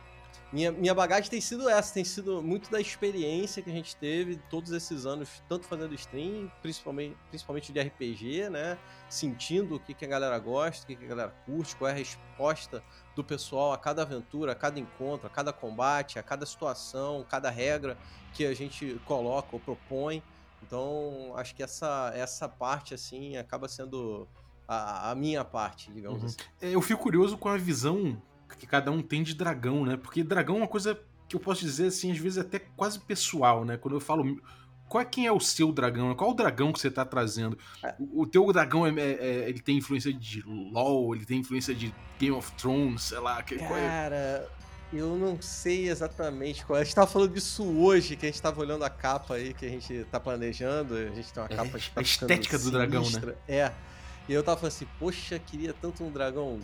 [0.52, 4.36] minha, minha bagagem tem sido essa, tem sido muito da experiência que a gente teve
[4.48, 8.78] todos esses anos, tanto fazendo stream, principalmente, principalmente de RPG, né?
[9.08, 11.92] Sentindo o que, que a galera gosta, o que, que a galera curte, qual é
[11.92, 12.82] a resposta
[13.14, 17.50] do pessoal a cada aventura, a cada encontro, a cada combate, a cada situação, cada
[17.50, 17.98] regra
[18.32, 20.22] que a gente coloca ou propõe.
[20.66, 24.26] Então, acho que essa, essa parte, assim, acaba sendo
[24.66, 26.26] a, a minha parte, digamos uhum.
[26.26, 26.36] assim.
[26.60, 28.20] É, eu fico curioso com a visão
[28.58, 29.96] que cada um tem de dragão, né?
[29.96, 30.98] Porque dragão é uma coisa
[31.28, 33.76] que eu posso dizer assim, às vezes até quase pessoal, né?
[33.76, 34.40] Quando eu falo
[34.88, 36.14] qual é quem é o seu dragão?
[36.14, 37.58] Qual é o dragão que você tá trazendo?
[37.82, 37.94] É.
[37.98, 41.74] O, o teu dragão é, é, é, ele tem influência de LoL, ele tem influência
[41.74, 43.42] de Game of Thrones, sei lá.
[43.42, 43.56] Que?
[43.58, 44.48] Cara,
[44.92, 46.82] eu não sei exatamente qual é.
[46.82, 49.66] A gente tava falando disso hoje, que a gente tava olhando a capa aí que
[49.66, 50.94] a gente tá planejando.
[50.94, 53.34] A gente tem uma é, capa que tá A estética do dragão, né?
[53.48, 53.72] É.
[54.28, 56.58] E eu tava falando assim, poxa, queria tanto um dragão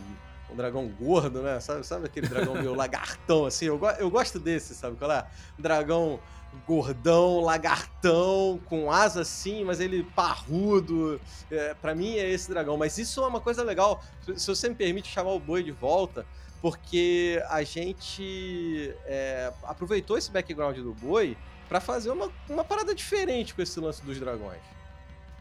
[0.51, 1.59] um dragão gordo, né?
[1.59, 3.65] Sabe, sabe aquele dragão meio lagartão, assim?
[3.65, 5.25] Eu, eu gosto desse, sabe qual é?
[5.57, 6.19] Dragão
[6.67, 11.19] gordão, lagartão, com asa assim, mas ele parrudo.
[11.49, 12.77] É, para mim é esse dragão.
[12.77, 14.03] Mas isso é uma coisa legal.
[14.37, 16.25] Se você me permite chamar o boi de volta,
[16.63, 21.35] porque a gente é, aproveitou esse background do boi
[21.67, 24.61] para fazer uma, uma parada diferente com esse lance dos dragões.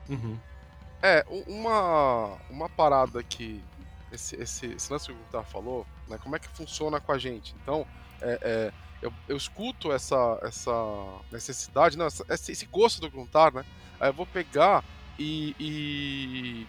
[0.09, 0.37] Uhum.
[1.01, 3.63] É, uma, uma parada que
[4.11, 7.19] esse, esse, esse lance que o Gustavo falou, né, como é que funciona com a
[7.19, 7.55] gente.
[7.63, 7.87] Então,
[8.21, 10.73] é, é, eu, eu, escuto essa, essa
[11.31, 13.65] necessidade, não, essa, esse gosto do Gruntar, né?
[14.01, 14.83] Aí eu vou pegar
[15.17, 16.67] e, e,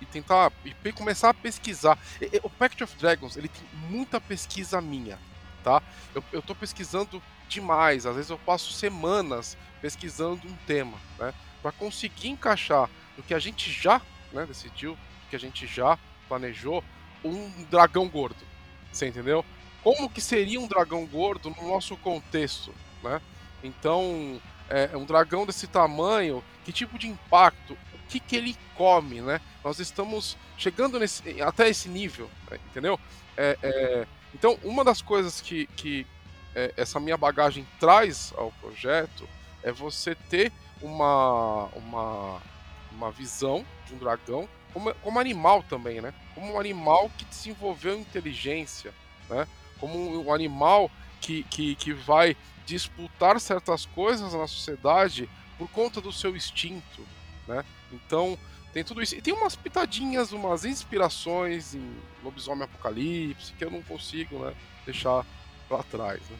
[0.00, 1.98] e tentar e começar a pesquisar.
[2.42, 5.18] O Pact of Dragons, ele tem muita pesquisa minha,
[5.62, 5.82] tá?
[6.14, 11.32] Eu, eu tô pesquisando demais, às vezes eu passo semanas pesquisando um tema, né?
[11.62, 14.00] Para conseguir encaixar no que a gente já
[14.32, 14.96] né, decidiu,
[15.30, 16.84] que a gente já planejou
[17.24, 18.46] um dragão gordo.
[18.92, 19.44] Você entendeu?
[19.82, 23.20] Como que seria um dragão gordo no nosso contexto, né?
[23.62, 27.76] Então, é, um dragão desse tamanho, que tipo de impacto,
[28.08, 29.40] que que ele come, né?
[29.62, 32.58] Nós estamos chegando nesse, até esse nível, né?
[32.70, 32.98] entendeu?
[33.36, 36.06] É, é, então, uma das coisas que, que
[36.54, 39.28] é, essa minha bagagem traz ao projeto
[39.62, 42.42] é você ter uma, uma,
[42.92, 46.12] uma visão de um dragão como, como animal também, né?
[46.34, 48.92] Como um animal que desenvolveu inteligência,
[49.28, 49.46] né?
[49.80, 50.90] Como um animal
[51.20, 57.06] que, que, que vai disputar certas coisas na sociedade por conta do seu instinto,
[57.46, 57.64] né?
[57.92, 58.38] Então,
[58.72, 59.14] tem tudo isso.
[59.14, 65.24] E tem umas pitadinhas, umas inspirações em Lobisomem Apocalipse que eu não consigo, né, deixar
[65.68, 66.36] para trás, né?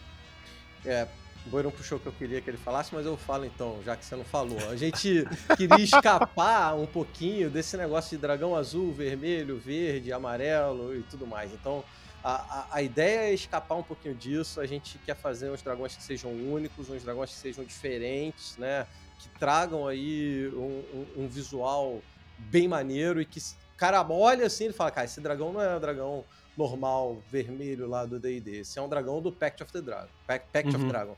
[0.85, 1.09] É,
[1.47, 3.81] o Boi não puxou o que eu queria que ele falasse, mas eu falo então,
[3.85, 4.59] já que você não falou.
[4.71, 5.25] A gente
[5.57, 11.53] queria escapar um pouquinho desse negócio de dragão azul, vermelho, verde, amarelo e tudo mais.
[11.53, 11.83] Então,
[12.23, 14.61] a, a, a, ideia é escapar um pouquinho disso.
[14.61, 18.87] A gente quer fazer uns dragões que sejam únicos, uns dragões que sejam diferentes, né?
[19.19, 22.01] Que tragam aí um, um, um visual
[22.39, 23.41] bem maneiro e que
[23.77, 26.25] cara olha assim e fala, cara, esse dragão não é um dragão
[26.57, 28.61] normal, vermelho lá do D&D.
[28.61, 30.09] Esse é um dragão do Pact of the Dragon.
[30.27, 30.83] Pact, Pact uhum.
[30.83, 31.17] of Dragon.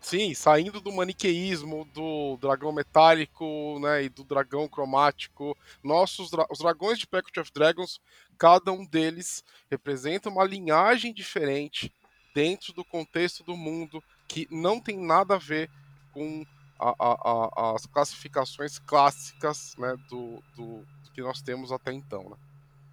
[0.00, 5.56] Sim, saindo do maniqueísmo do dragão metálico, né, e do dragão cromático.
[5.82, 8.00] Nossos dra os dragões de Pact of Dragons,
[8.38, 11.92] cada um deles representa uma linhagem diferente
[12.32, 15.68] dentro do contexto do mundo que não tem nada a ver
[16.12, 16.46] com
[16.78, 22.36] a, a, as classificações clássicas, né, do, do, do, que nós temos até então, né?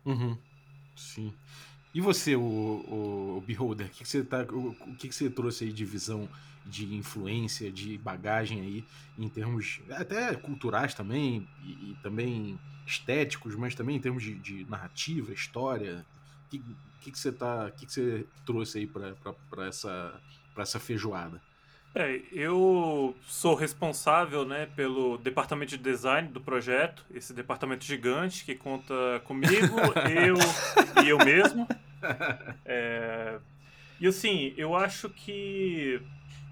[0.05, 0.37] Uhum.
[0.95, 1.33] Sim.
[1.93, 5.15] E você, o, o, o Beholder, o que, que você tá, o, o que, que
[5.15, 6.27] você trouxe aí de visão,
[6.65, 8.85] de influência, de bagagem aí,
[9.17, 14.65] em termos até culturais também, e, e também estéticos, mas também em termos de, de
[14.69, 16.05] narrativa, história?
[16.45, 16.63] O que,
[17.01, 20.19] que, que, você tá, que, que você trouxe aí para essa,
[20.57, 21.41] essa feijoada?
[21.97, 28.53] É, eu sou responsável né, pelo departamento de design do projeto, esse departamento gigante que
[28.53, 29.77] conta comigo,
[30.13, 30.35] eu
[31.03, 31.65] e eu mesmo.
[32.63, 33.39] É,
[33.99, 35.99] e assim, eu acho que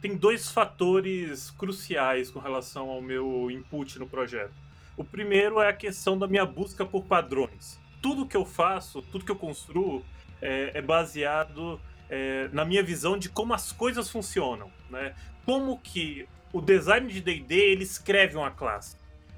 [0.02, 4.56] tem dois fatores cruciais com relação ao meu input no projeto.
[4.98, 7.80] O primeiro é a questão da minha busca por padrões.
[8.02, 10.04] Tudo que eu faço, tudo que eu construo
[10.42, 11.80] é, é baseado
[12.10, 15.16] é, na minha visão de como as coisas funcionam, né?
[15.46, 18.96] Como que o design de D&D ele escreve uma classe?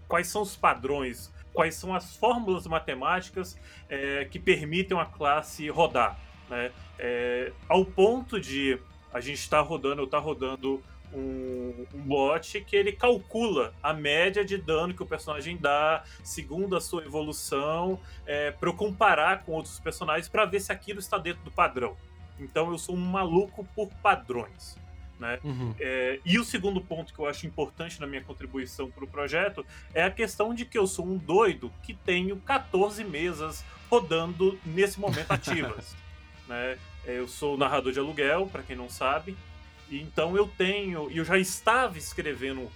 [0.07, 1.31] Quais são os padrões?
[1.53, 3.57] Quais são as fórmulas matemáticas
[3.89, 6.19] é, que permitem uma classe rodar?
[6.49, 6.71] Né?
[6.99, 8.77] É, ao ponto de
[9.13, 13.73] a gente estar tá rodando, eu estar tá rodando um, um bot que ele calcula
[13.81, 18.73] a média de dano que o personagem dá segundo a sua evolução é, para eu
[18.73, 21.95] comparar com outros personagens para ver se aquilo está dentro do padrão.
[22.37, 24.75] Então eu sou um maluco por padrões.
[25.19, 25.39] Né?
[25.43, 25.73] Uhum.
[25.79, 29.65] É, e o segundo ponto que eu acho importante na minha contribuição para o projeto
[29.93, 34.99] é a questão de que eu sou um doido que tenho 14 mesas rodando nesse
[34.99, 35.95] momento ativas.
[36.47, 36.77] né?
[37.05, 39.37] Eu sou narrador de aluguel, para quem não sabe,
[39.89, 42.69] e então eu tenho, e eu já estava escrevendo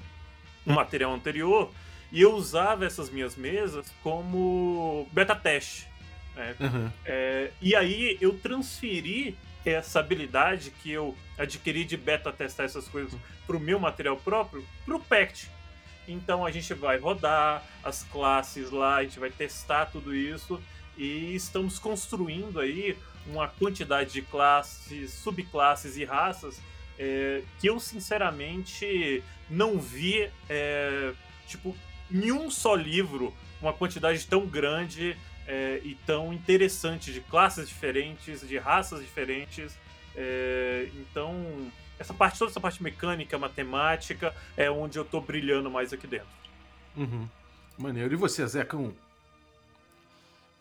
[0.66, 1.72] um material anterior
[2.12, 5.88] e eu usava essas minhas mesas como beta teste.
[6.36, 6.56] Né?
[6.60, 6.92] Uhum.
[7.06, 13.20] É, e aí eu transferi essa habilidade que eu adquiri de beta testar essas coisas
[13.46, 15.50] para o meu material próprio para o Pact.
[16.08, 20.62] Então a gente vai rodar as classes lá, a gente vai testar tudo isso
[20.98, 26.60] e estamos construindo aí uma quantidade de classes, subclasses e raças
[26.98, 31.14] é, que eu sinceramente não vi é,
[31.48, 31.76] tipo
[32.12, 35.16] em só livro uma quantidade tão grande
[35.50, 39.76] é, e tão interessante de classes diferentes, de raças diferentes.
[40.16, 41.34] É, então,
[41.98, 46.28] essa parte, toda essa parte mecânica, matemática, é onde eu tô brilhando mais aqui dentro.
[46.96, 47.28] Uhum.
[47.80, 48.14] Maneiro.
[48.14, 48.94] E você, Zecão?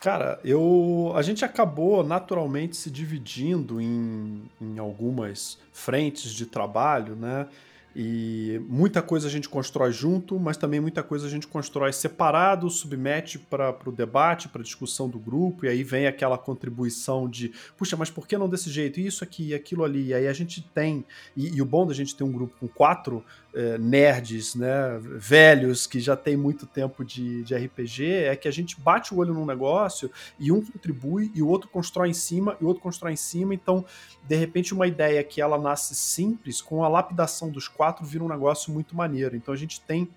[0.01, 7.49] Cara, eu a gente acabou naturalmente se dividindo em, em algumas frentes de trabalho, né?
[7.97, 12.71] E muita coisa a gente constrói junto, mas também muita coisa a gente constrói separado,
[12.71, 17.53] submete para o debate, para a discussão do grupo, e aí vem aquela contribuição de,
[17.77, 19.01] puxa, mas por que não desse jeito?
[19.01, 20.09] Isso aqui, aquilo ali.
[20.09, 21.05] E aí a gente tem,
[21.37, 23.25] e, e o bom da gente ter um grupo com quatro
[23.55, 28.51] é, nerds, né, velhos, que já tem muito tempo de, de RPG, é que a
[28.51, 32.57] gente bate o olho num negócio e um contribui e o outro constrói em cima
[32.61, 33.55] e o outro constrói em cima.
[33.55, 33.85] Então,
[34.27, 38.29] de repente, uma ideia que ela nasce simples, com a lapidação dos quatro, vira um
[38.29, 39.37] negócio muito maneiro.
[39.37, 40.11] Então, a gente tem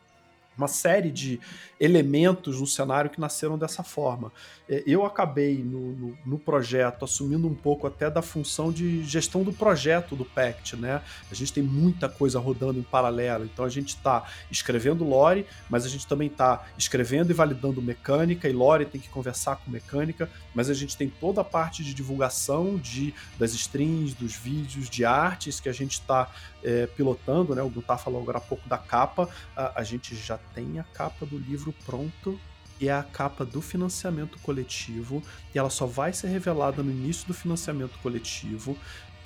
[0.58, 1.39] uma série de
[1.80, 4.32] elementos no cenário que nasceram dessa forma.
[4.71, 9.43] É, eu acabei no, no, no, projeto assumindo um pouco até da função de gestão
[9.43, 11.01] do projeto do PACT, né?
[11.29, 15.86] A gente tem muita coisa rodando em paralelo, então a gente está escrevendo lore, mas
[15.86, 20.29] a gente também está escrevendo e validando mecânica, e lore tem que conversar com mecânica,
[20.55, 25.03] mas a gente tem toda a parte de divulgação de, das streams, dos vídeos, de
[25.03, 26.31] artes que a gente está
[26.63, 27.62] é, pilotando, né?
[27.62, 31.25] O Gutar falou agora há pouco da capa, a, a gente já tem a capa
[31.25, 32.39] do livro pronto
[32.82, 35.22] e é a capa do financiamento coletivo
[35.54, 38.76] e ela só vai ser revelada no início do financiamento coletivo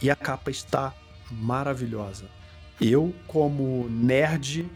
[0.02, 0.94] e a capa está
[1.32, 2.26] maravilhosa.
[2.80, 4.70] Eu, como nerd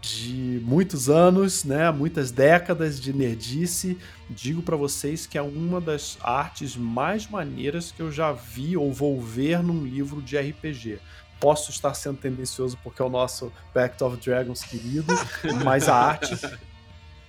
[0.00, 3.96] de muitos anos, né, muitas décadas de nerdice,
[4.28, 8.92] digo para vocês que é uma das artes mais maneiras que eu já vi ou
[8.92, 10.98] vou ver num livro de RPG
[11.40, 15.12] posso estar sendo tendencioso porque é o nosso Pact of Dragons querido,
[15.62, 16.34] mas a arte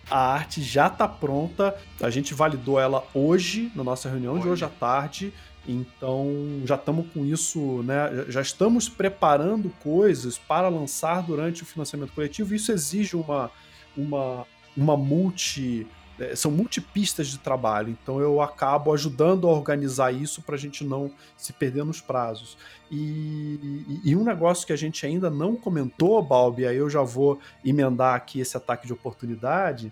[0.10, 1.76] a arte já está pronta.
[2.02, 5.34] A gente validou ela hoje, na nossa reunião de hoje à tarde.
[5.68, 8.26] Então já estamos com isso, né?
[8.30, 12.54] Já estamos preparando coisas para lançar durante o financiamento coletivo.
[12.54, 13.50] Isso exige uma,
[13.98, 14.46] uma,
[14.78, 20.56] uma multi é, são multipistas de trabalho, então eu acabo ajudando a organizar isso para
[20.56, 22.58] a gente não se perder nos prazos.
[22.90, 27.38] E, e, um negócio que a gente ainda não comentou, Balbi, aí eu já vou
[27.66, 29.92] emendar aqui esse ataque de oportunidade.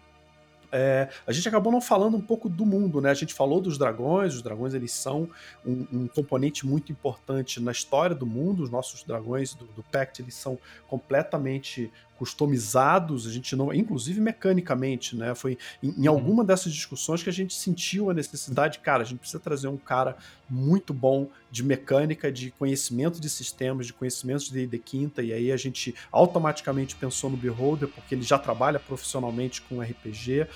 [0.76, 3.12] É, a gente acabou não falando um pouco do mundo, né?
[3.12, 5.30] A gente falou dos dragões, os dragões eles são
[5.64, 10.20] um, um componente muito importante na história do mundo, os nossos dragões do, do Pact
[10.20, 10.58] eles são
[10.88, 15.34] completamente customizados, a gente não, inclusive mecanicamente, né?
[15.36, 16.10] Foi em, em, Uhum.
[16.10, 19.78] alguma dessas discussões que a gente sentiu a necessidade, cara, a gente precisa trazer um
[19.78, 20.16] cara
[20.50, 25.52] muito bom de mecânica, de conhecimento de sistemas, de conhecimentos de D&D quinta, e aí
[25.52, 30.48] a gente automaticamente pensou no Beholder, porque ele já trabalha profissionalmente com RPG.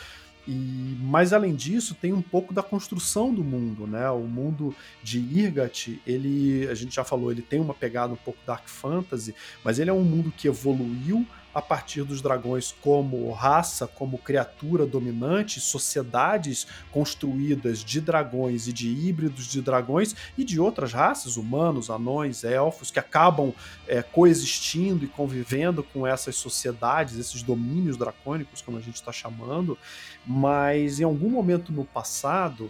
[0.48, 4.10] E, mas além disso, tem um pouco da construção do mundo, né?
[4.10, 8.40] O mundo de Irgat, ele, a gente já falou, ele tem uma pegada um pouco
[8.48, 11.28] dark fantasy, mas ele é um mundo que evoluiu
[11.58, 18.88] a partir dos dragões como raça, como criatura dominante, sociedades construídas de dragões e de
[18.88, 23.52] híbridos de dragões e de outras raças, humanos, anões, elfos, que acabam
[23.88, 29.76] é, coexistindo e convivendo com essas sociedades, esses domínios dracônicos, como a gente está chamando.
[30.24, 32.70] Mas em algum momento no passado,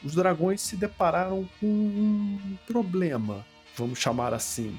[0.00, 3.44] os dragões se depararam com um problema,
[3.76, 4.78] vamos chamar assim,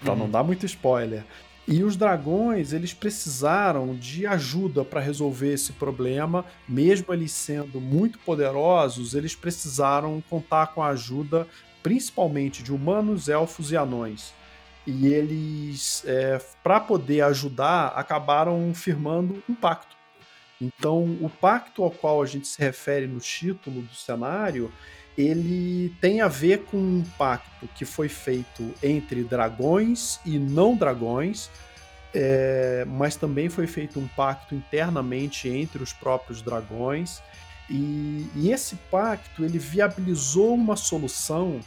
[0.00, 0.18] para Uhum.
[0.18, 1.24] não dar muito spoiler.
[1.68, 8.20] E os dragões, eles precisaram de ajuda para resolver esse problema, mesmo eles sendo muito
[8.20, 11.46] poderosos, eles precisaram contar com a ajuda
[11.82, 14.32] principalmente de humanos, elfos e anões.
[14.86, 19.96] E eles, é, para poder ajudar, acabaram firmando um pacto.
[20.60, 24.72] Então, o pacto ao qual a gente se refere no título do cenário,
[25.16, 31.50] ele tem a ver com um pacto que foi feito entre dragões e não dragões,
[32.14, 37.22] é, mas também foi feito um pacto internamente entre os próprios dragões.
[37.68, 41.60] E, e esse pacto ele viabilizou uma solução.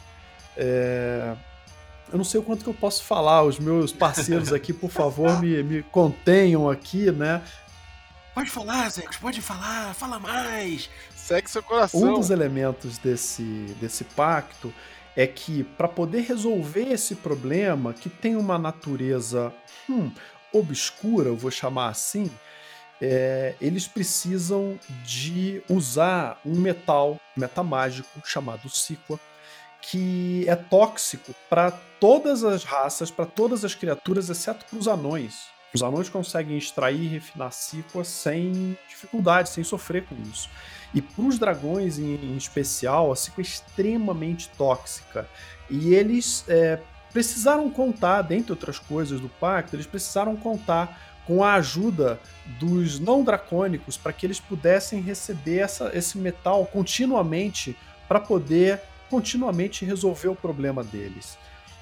[0.56, 1.34] é,
[2.12, 5.40] eu não sei o quanto que eu posso falar, os meus parceiros aqui, por favor,
[5.40, 7.40] me, me contenham aqui, né?
[8.34, 10.88] Pode falar, Zex, pode falar, fala mais.
[11.30, 12.02] Segue seu coração.
[12.02, 13.44] Um dos elementos desse,
[13.80, 14.74] desse pacto
[15.16, 19.54] é que, para poder resolver esse problema, que tem uma natureza
[19.88, 20.10] hum,
[20.52, 22.28] obscura, eu vou chamar assim,
[23.00, 29.20] é, eles precisam de usar um metal metamágico chamado Siqua,
[29.80, 31.70] que é tóxico para
[32.00, 35.49] todas as raças, para todas as criaturas, exceto para os anões.
[35.72, 40.48] Os anões conseguem extrair e refinar Siqua sem dificuldade, sem sofrer com isso.
[40.92, 45.28] E para os dragões em, especial, a Siqua é extremamente tóxica.
[45.68, 46.80] E eles é,
[47.12, 52.18] precisaram contar, dentre outras coisas do pacto, eles precisaram contar com a ajuda
[52.58, 57.76] dos não dracônicos para que eles pudessem receber essa, esse metal continuamente
[58.08, 61.38] para poder continuamente resolver o problema deles.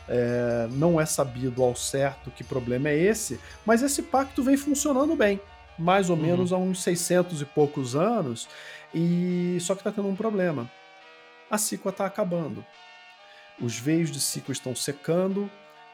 [0.09, 5.15] É, não é sabido ao certo que problema é esse, mas esse pacto vem funcionando
[5.15, 5.41] bem,
[5.79, 6.23] mais ou uhum.
[6.23, 8.49] menos há uns 600 e poucos anos,
[8.95, 10.71] e só que está tendo um problema.
[11.51, 12.65] A Cicua está acabando.
[13.61, 15.51] Os veios de Cicua estão secando,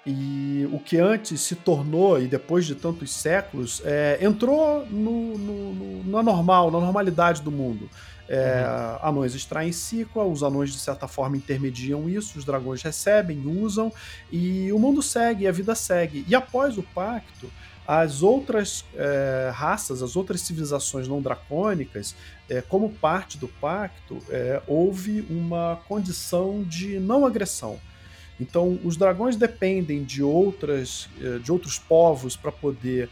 [0.07, 5.75] e o que antes se tornou, e depois de tantos séculos, é, entrou no, no,
[5.75, 7.89] no, na normal, na normalidade do mundo.
[8.29, 8.65] É,
[9.03, 9.09] uhum.
[9.09, 13.93] Anões extraem Cicua, os anões de certa forma intermediam isso, os dragões recebem, usam,
[14.33, 16.25] e o mundo segue, a vida segue.
[16.27, 17.51] E após o pacto,
[17.87, 22.15] as outras é, raças, as outras civilizações não dracônicas,
[22.49, 27.79] é, como parte do pacto, é, houve uma condição de não agressão.
[28.41, 31.09] Então, os dragões dependem de, outras,
[31.41, 33.09] de outros povos para poder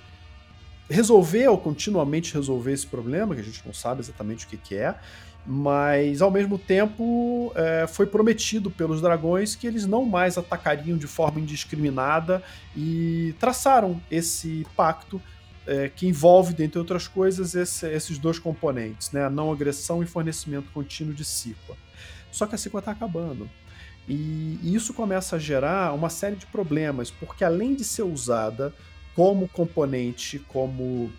[0.89, 4.75] resolver ou continuamente resolver esse problema, que a gente não sabe exatamente o que, que
[4.75, 4.95] é,
[5.45, 11.07] mas ao mesmo tempo é, foi prometido pelos dragões que eles não mais atacariam de
[11.07, 12.43] forma indiscriminada
[12.77, 15.21] e traçaram esse pacto
[15.67, 19.25] é, que envolve, dentre outras coisas, esse, esses dois componentes, né?
[19.25, 21.77] a não agressão e fornecimento contínuo de Cicua.
[22.31, 23.49] Só que a Cicua está acabando.
[24.09, 28.75] E isso começa a gerar uma série de problemas, porque além de ser usada
[29.15, 31.11] como componente, como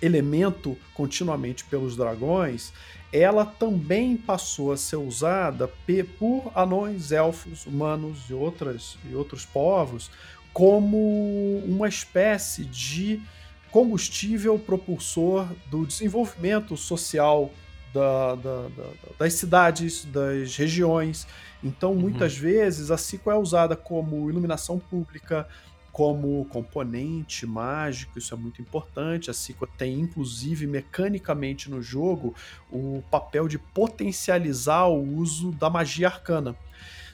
[0.00, 2.72] elemento continuamente pelos dragões,
[3.12, 5.68] ela também passou a ser usada
[6.18, 10.10] por anões, elfos, humanos e, outras, e outros povos
[10.52, 13.20] como uma espécie de
[13.70, 17.52] combustível propulsor do desenvolvimento social
[17.92, 21.26] da, da, da, das cidades, das regiões.
[21.62, 22.42] Então, muitas uhum.
[22.42, 25.48] vezes, a Cico é usada como iluminação pública,
[25.98, 29.32] como componente mágico, isso é muito importante.
[29.32, 32.36] A Cico tem, inclusive, mecanicamente no jogo,
[32.70, 36.54] o papel de potencializar o uso da magia arcana.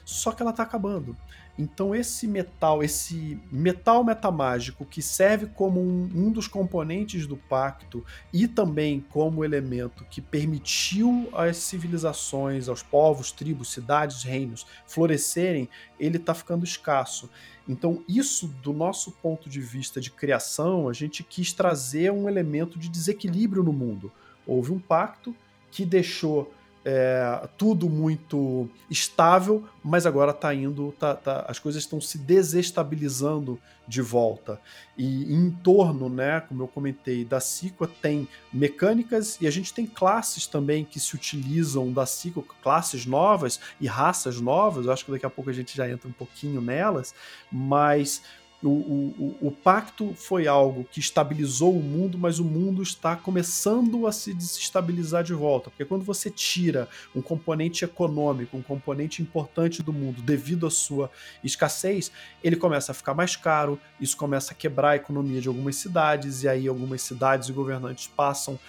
[0.05, 1.17] só que ela está acabando.
[1.57, 8.05] Então esse metal, esse metal metamágico que serve como um, um, dos componentes do pacto
[8.33, 16.17] e também como elemento que permitiu às civilizações, aos povos, tribos, cidades, reinos florescerem, ele
[16.17, 17.29] está ficando escasso.
[17.67, 22.77] Então isso, do nosso ponto de vista de criação, a gente quis trazer um elemento
[22.77, 24.11] de desequilíbrio no mundo.
[24.45, 25.33] Houve um pacto
[25.71, 26.53] que deixou
[26.87, 33.59] é, tudo muito estável, mas agora está indo, tá, tá, as coisas estão se desestabilizando
[33.87, 34.61] de volta.
[34.95, 39.85] E em torno, né, como eu comentei, da Cicua tem mecânicas e a gente tem
[39.85, 44.85] classes também que se utilizam da Cicua, classes novas e raças novas.
[44.85, 47.15] Eu acho que daqui a pouco a gente já entra um pouquinho nelas,
[47.51, 48.21] mas
[48.63, 54.07] o, o, o, pacto foi algo que estabilizou o mundo, mas o mundo está começando
[54.07, 55.69] a se desestabilizar de volta.
[55.69, 61.11] Porque quando você tira um componente econômico, um componente importante do mundo, devido à sua
[61.43, 62.11] escassez,
[62.43, 66.43] ele começa a ficar mais caro, isso começa a quebrar a economia de algumas cidades,
[66.43, 68.59] e aí algumas cidades e governantes passam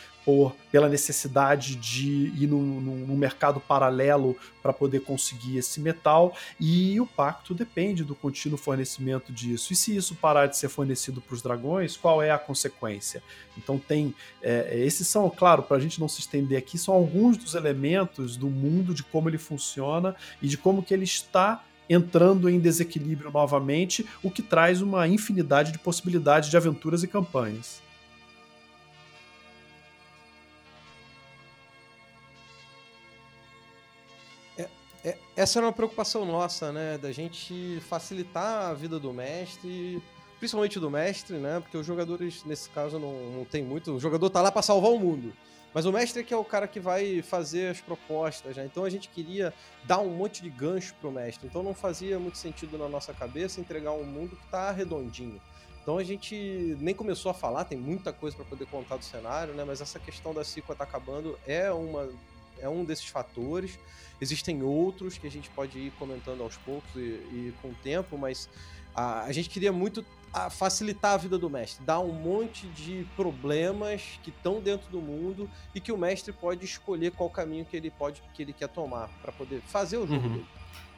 [0.72, 7.00] pela necessidade de ir no, no, no mercado paralelo para poder conseguir esse metal, e
[7.00, 9.72] o pacto depende do contínuo fornecimento disso.
[9.72, 13.22] E se isso parar de ser fornecido para os dragões, qual é a consequência?
[13.56, 14.14] Então tem.
[14.42, 18.36] É, esses são, claro, para a gente não se estender aqui, são alguns dos elementos
[18.36, 23.30] do mundo, de como ele funciona e de como que ele está entrando em desequilíbrio
[23.30, 27.85] novamente, o que traz uma infinidade de possibilidades de aventuras e campanhas.
[35.36, 36.96] Essa era uma preocupação nossa, né?
[36.96, 40.02] Da gente facilitar a vida do mestre,
[40.38, 41.60] principalmente do mestre, né?
[41.60, 43.94] Porque os jogadores, nesse caso, não, não tem muito.
[43.94, 45.34] O jogador tá lá para salvar o mundo.
[45.74, 48.64] Mas o mestre é que é o cara que vai fazer as propostas, né?
[48.64, 49.52] Então a gente queria
[49.84, 51.46] dar um monte de gancho pro mestre.
[51.46, 55.38] Então não fazia muito sentido na nossa cabeça entregar um mundo que tá redondinho.
[55.82, 59.52] Então a gente nem começou a falar, tem muita coisa para poder contar do cenário,
[59.52, 59.64] né?
[59.66, 62.08] Mas essa questão da Cicla tá acabando é uma
[62.58, 63.78] é um desses fatores.
[64.20, 68.16] Existem outros que a gente pode ir comentando aos poucos e, e com o tempo,
[68.16, 68.48] mas
[68.94, 73.06] a, a gente queria muito a facilitar a vida do mestre, dar um monte de
[73.16, 77.76] problemas que estão dentro do mundo e que o mestre pode escolher qual caminho que
[77.76, 80.32] ele pode que ele quer tomar para poder fazer o jogo uhum.
[80.34, 80.46] dele.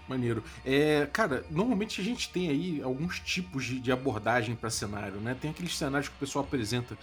[0.08, 0.42] Maneiro.
[0.64, 5.36] É, cara, normalmente a gente tem aí alguns tipos de, de abordagem para cenário, né?
[5.38, 6.96] Tem aqueles cenários que o pessoal apresenta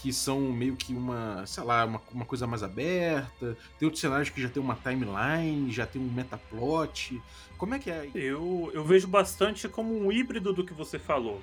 [0.00, 3.56] que são meio que uma, sei lá, uma, uma coisa mais aberta.
[3.78, 7.20] Tem outros cenários que já tem uma timeline, já tem um metaplot.
[7.56, 8.08] Como é que é?
[8.14, 11.40] Eu, eu vejo bastante como um híbrido do que você falou.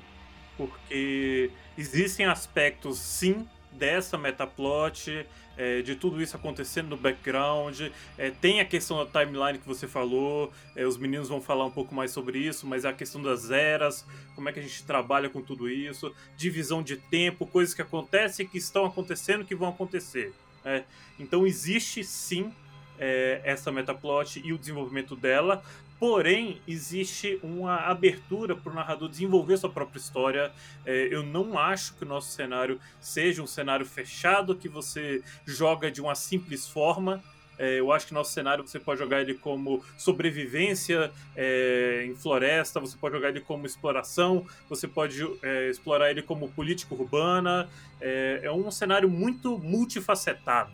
[0.57, 5.25] Porque existem aspectos, sim, dessa metaplot,
[5.57, 7.81] é, de tudo isso acontecendo no background.
[8.17, 11.71] É, tem a questão da timeline que você falou, é, os meninos vão falar um
[11.71, 14.83] pouco mais sobre isso, mas é a questão das eras, como é que a gente
[14.83, 19.69] trabalha com tudo isso, divisão de tempo, coisas que acontecem, que estão acontecendo, que vão
[19.69, 20.33] acontecer.
[20.63, 20.83] Né?
[21.19, 22.51] Então existe sim
[22.99, 25.63] é, essa metaplot e o desenvolvimento dela,
[25.99, 30.51] Porém, existe uma abertura para o narrador desenvolver sua própria história.
[30.85, 35.89] É, eu não acho que o nosso cenário seja um cenário fechado que você joga
[35.89, 37.23] de uma simples forma.
[37.57, 42.79] É, eu acho que nosso cenário você pode jogar ele como sobrevivência é, em floresta,
[42.79, 47.69] você pode jogar ele como exploração, você pode é, explorar ele como política urbana.
[48.01, 50.73] É, é um cenário muito multifacetado,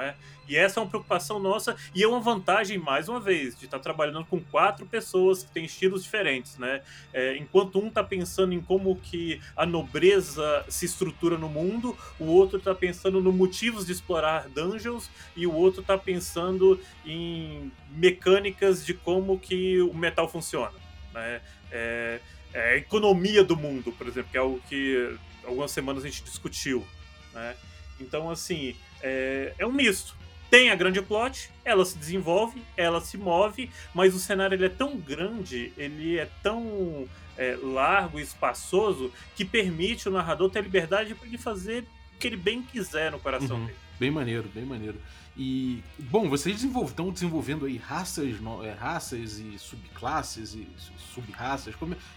[0.00, 0.14] é?
[0.48, 3.78] E essa é uma preocupação nossa e é uma vantagem, mais uma vez, de estar
[3.78, 6.82] tá trabalhando com quatro pessoas que têm estilos diferentes, né?
[7.12, 12.26] É, enquanto um está pensando em como que a nobreza se estrutura no mundo, o
[12.26, 18.84] outro está pensando no motivos de explorar dungeons e o outro está pensando em mecânicas
[18.84, 20.74] de como que o metal funciona,
[21.12, 21.40] né?
[21.70, 22.20] É,
[22.52, 26.22] é a economia do mundo, por exemplo, que é algo que algumas semanas a gente
[26.22, 26.86] discutiu,
[27.32, 27.56] né?
[28.00, 28.76] Então, assim,
[29.06, 30.16] é, é um misto
[30.50, 34.70] tem a grande plot, ela se desenvolve, ela se move, mas o cenário ele é
[34.70, 41.14] tão grande, ele é tão é, largo e espaçoso que permite o narrador ter liberdade
[41.14, 41.82] para ele fazer
[42.14, 43.66] o que ele bem quiser no coração uhum.
[43.66, 43.78] dele.
[43.98, 44.98] Bem maneiro, bem maneiro.
[45.38, 50.66] E, bom, vocês estão desenvolvendo aí raças, é, raças e subclasses e
[51.12, 51.74] sub-raças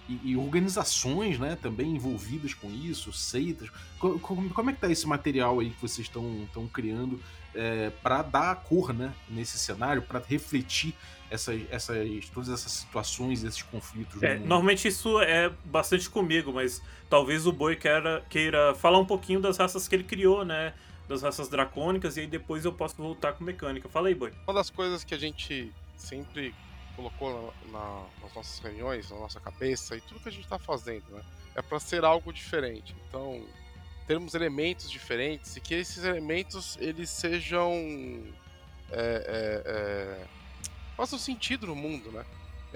[0.08, 3.70] e, e, organizações, né, também envolvidas com isso, seitas.
[4.00, 7.20] Como, como, é que tá esse material aí que vocês estão criando
[7.54, 10.96] é, para dar cor, né, nesse cenário, para refletir
[11.30, 14.22] essas, essas, todas essas situações, esses conflitos.
[14.24, 19.40] É, normalmente isso é bastante comigo, mas talvez o Boi queira, queira falar um pouquinho
[19.40, 20.74] das raças que ele criou, né?
[21.10, 23.90] Das raças dracônicas, e aí depois eu posso voltar com mecânica.
[23.90, 24.32] Fala aí, Boi.
[24.48, 26.54] Uma das coisas que a gente sempre
[26.96, 30.60] colocou na, na, nas nossas reuniões, na nossa cabeça e tudo que a gente está
[30.60, 31.22] fazendo, né?
[31.56, 32.96] É para ser algo diferente.
[33.08, 33.44] Então,
[34.06, 37.74] termos elementos diferentes e que esses elementos eles sejam
[38.92, 40.28] é, é, é,
[40.96, 42.26] façam sentido no mundo, né?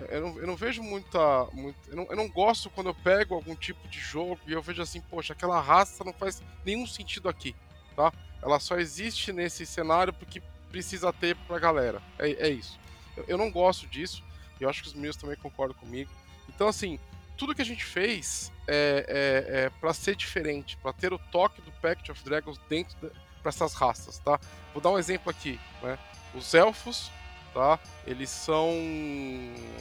[0.09, 1.45] Eu não, eu não vejo muita.
[1.53, 4.61] Muito, eu, não, eu não gosto quando eu pego algum tipo de jogo e eu
[4.61, 7.55] vejo assim, poxa, aquela raça não faz nenhum sentido aqui,
[7.95, 8.11] tá?
[8.41, 12.01] Ela só existe nesse cenário porque precisa ter pra galera.
[12.19, 12.79] É, é isso.
[13.15, 14.23] Eu, eu não gosto disso.
[14.59, 16.11] E eu acho que os meus também concordam comigo.
[16.49, 16.99] Então, assim,
[17.37, 21.61] tudo que a gente fez é, é, é para ser diferente, para ter o toque
[21.61, 22.95] do Pact of Dragons dentro
[23.41, 24.39] para essas raças, tá?
[24.73, 25.97] Vou dar um exemplo aqui, né?
[26.33, 27.11] Os elfos,
[27.53, 27.79] tá?
[28.07, 28.71] Eles são,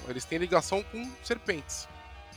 [0.09, 1.89] eles têm ligação com serpentes,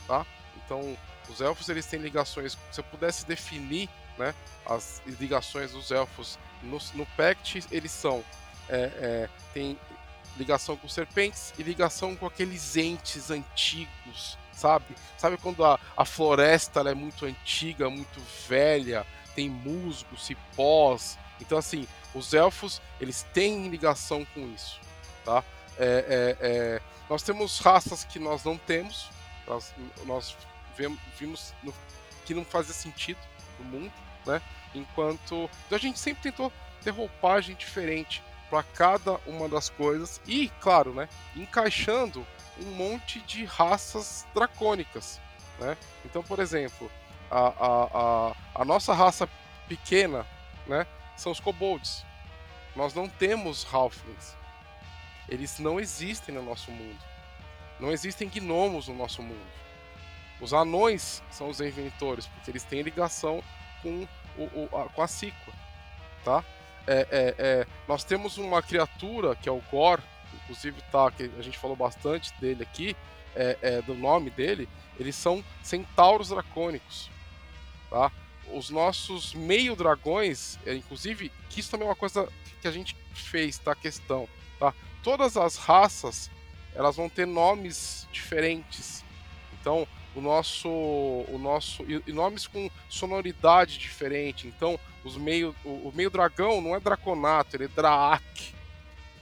[0.06, 0.24] tá?
[0.64, 0.96] Então,
[1.28, 2.56] os elfos eles têm ligações.
[2.70, 3.88] Se eu pudesse definir,
[4.18, 8.24] né, as ligações dos elfos no, no Pact, eles são
[8.68, 9.78] é, é, tem
[10.36, 14.94] ligação com serpentes e ligação com aqueles entes antigos, sabe?
[15.16, 21.18] Sabe quando a, a floresta é muito antiga, muito velha, tem musgo, cipós.
[21.40, 24.80] Então, assim, os elfos, eles têm ligação com isso,
[25.24, 25.42] tá?
[25.78, 29.08] É, é, é, nós temos raças que nós não temos,
[29.46, 30.36] nós, nós
[31.18, 31.72] vimos no,
[32.24, 33.20] que não fazia sentido
[33.58, 33.92] no mundo,
[34.26, 34.42] né?
[34.74, 36.52] Enquanto então a gente sempre tentou
[36.82, 42.26] ter roupagem diferente para cada uma das coisas e, claro, né, encaixando
[42.60, 45.20] um monte de raças dracônicas,
[45.58, 45.76] né?
[46.04, 46.90] Então, por exemplo,
[47.30, 47.84] a, a,
[48.30, 49.28] a, a nossa raça
[49.68, 50.26] pequena,
[50.66, 52.04] né, são os kobolds.
[52.74, 54.36] Nós não temos halflings.
[55.28, 56.98] Eles não existem no nosso mundo.
[57.80, 59.56] Não existem gnomos no nosso mundo.
[60.40, 63.42] Os anões são os inventores, porque eles têm ligação
[63.82, 64.06] com,
[64.36, 65.54] o, a, com a Cicua,
[66.24, 66.44] tá?
[66.86, 70.00] é, é, é, nós temos uma criatura que é o Gor,
[70.34, 72.96] inclusive tá, que a gente falou bastante dele aqui,
[73.34, 74.68] é, é, do nome dele,
[74.98, 77.10] eles são centauros dracônicos,
[77.90, 78.10] tá?
[78.54, 82.28] Os nossos meio dragões, é, inclusive, que isso também é uma coisa
[82.62, 83.74] que a gente fez, tá?
[83.74, 84.72] Questão, tá?
[85.02, 86.30] Todas as raças,
[86.74, 89.04] elas vão ter nomes diferentes.
[89.60, 89.86] Então,
[90.16, 94.46] o nosso, o nosso e, e nomes com sonoridade diferente.
[94.48, 98.54] Então, os meio, o, o, meio dragão não é Draconato, ele é Draak,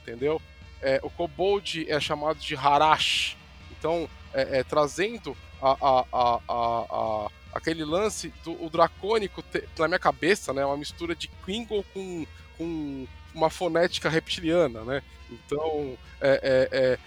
[0.01, 0.41] entendeu?
[0.81, 3.35] É, o Kobold é chamado de Harash.
[3.77, 9.99] Então, é, é, trazendo a, a, a, aquele lance do o dracônico, te, na minha
[9.99, 12.25] cabeça, né, uma mistura de Kringle com,
[12.57, 15.03] com uma fonética reptiliana, né?
[15.29, 16.99] Então, é, é, é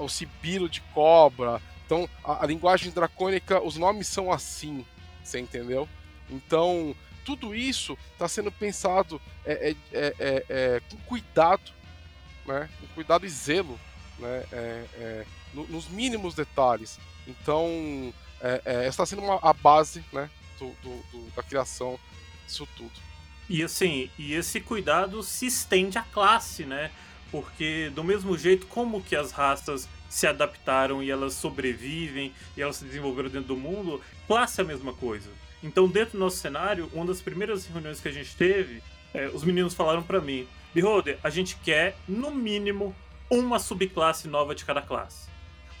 [0.00, 4.84] o sibilo de cobra, então, a, a, linguagem dracônica, os nomes são assim,
[5.22, 5.88] você entendeu?
[6.28, 11.70] Então, tudo isso está sendo pensado é, é, é, é, é, com cuidado,
[12.44, 12.68] né?
[12.80, 13.78] com cuidado e zelo,
[14.18, 14.44] né?
[14.52, 15.24] É,
[15.54, 16.98] no, nos mínimos detalhes.
[17.26, 18.12] Então,
[18.86, 20.28] está sendo uma, a base né?
[20.58, 21.98] Do, do, do, da criação
[22.46, 22.92] disso tudo.
[23.48, 26.90] E assim, e esse cuidado se estende à classe, né?
[27.30, 32.76] Porque do mesmo jeito como que as raças se adaptaram e elas sobrevivem e elas
[32.76, 35.30] se desenvolveram dentro do mundo, classe é a mesma coisa.
[35.62, 38.82] Então, dentro do nosso cenário, uma das primeiras reuniões que a gente teve,
[39.12, 42.94] é, os meninos falaram para mim: Beholder, a gente quer, no mínimo,
[43.30, 45.28] uma subclasse nova de cada classe.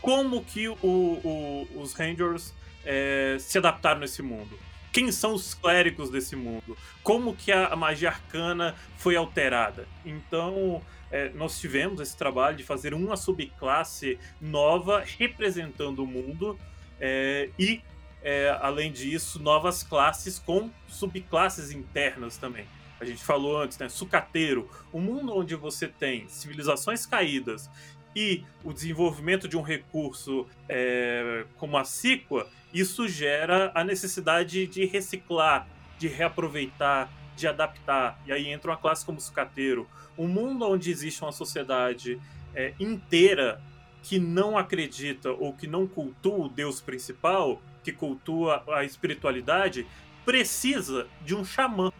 [0.00, 2.54] Como que o, o, os Rangers
[2.84, 4.58] é, se adaptaram nesse mundo?
[4.92, 6.76] Quem são os clérigos desse mundo?
[7.02, 9.86] Como que a, a magia arcana foi alterada?
[10.04, 10.80] Então,
[11.10, 16.58] é, nós tivemos esse trabalho de fazer uma subclasse nova representando o mundo
[17.00, 17.80] é, e,
[18.22, 22.66] é, além disso, novas classes com subclasses internas também.
[22.98, 23.88] A gente falou antes, né?
[23.88, 27.70] Sucateiro, um mundo onde você tem civilizações caídas
[28.14, 34.86] e o desenvolvimento de um recurso é, como a Cicua, isso gera a necessidade de
[34.86, 38.20] reciclar, de reaproveitar, de adaptar.
[38.26, 39.86] E aí entra uma classe como sucateiro.
[40.18, 42.18] Um mundo onde existe uma sociedade
[42.54, 43.62] é, inteira
[44.02, 49.86] que não acredita ou que não cultua o Deus principal, que cultua a espiritualidade,
[50.24, 51.92] precisa de um xamã.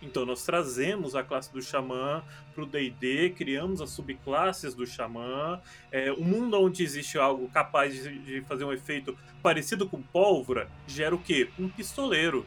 [0.00, 2.22] Então nós trazemos a classe do xamã
[2.54, 5.60] para o D&D, criamos as subclasses do xamã.
[5.90, 10.68] É, um mundo onde existe algo capaz de, de fazer um efeito parecido com pólvora
[10.86, 11.48] gera o quê?
[11.58, 12.46] Um pistoleiro.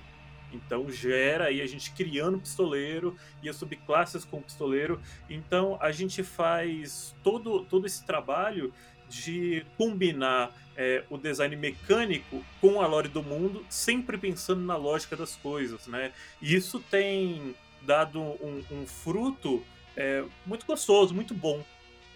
[0.51, 5.01] Então gera aí a gente criando pistoleiro e as subclasses com pistoleiro.
[5.29, 8.73] Então a gente faz todo, todo esse trabalho
[9.09, 15.15] de combinar é, o design mecânico com a lore do mundo, sempre pensando na lógica
[15.15, 16.11] das coisas, né?
[16.41, 19.63] E isso tem dado um, um fruto
[19.95, 21.63] é, muito gostoso, muito bom.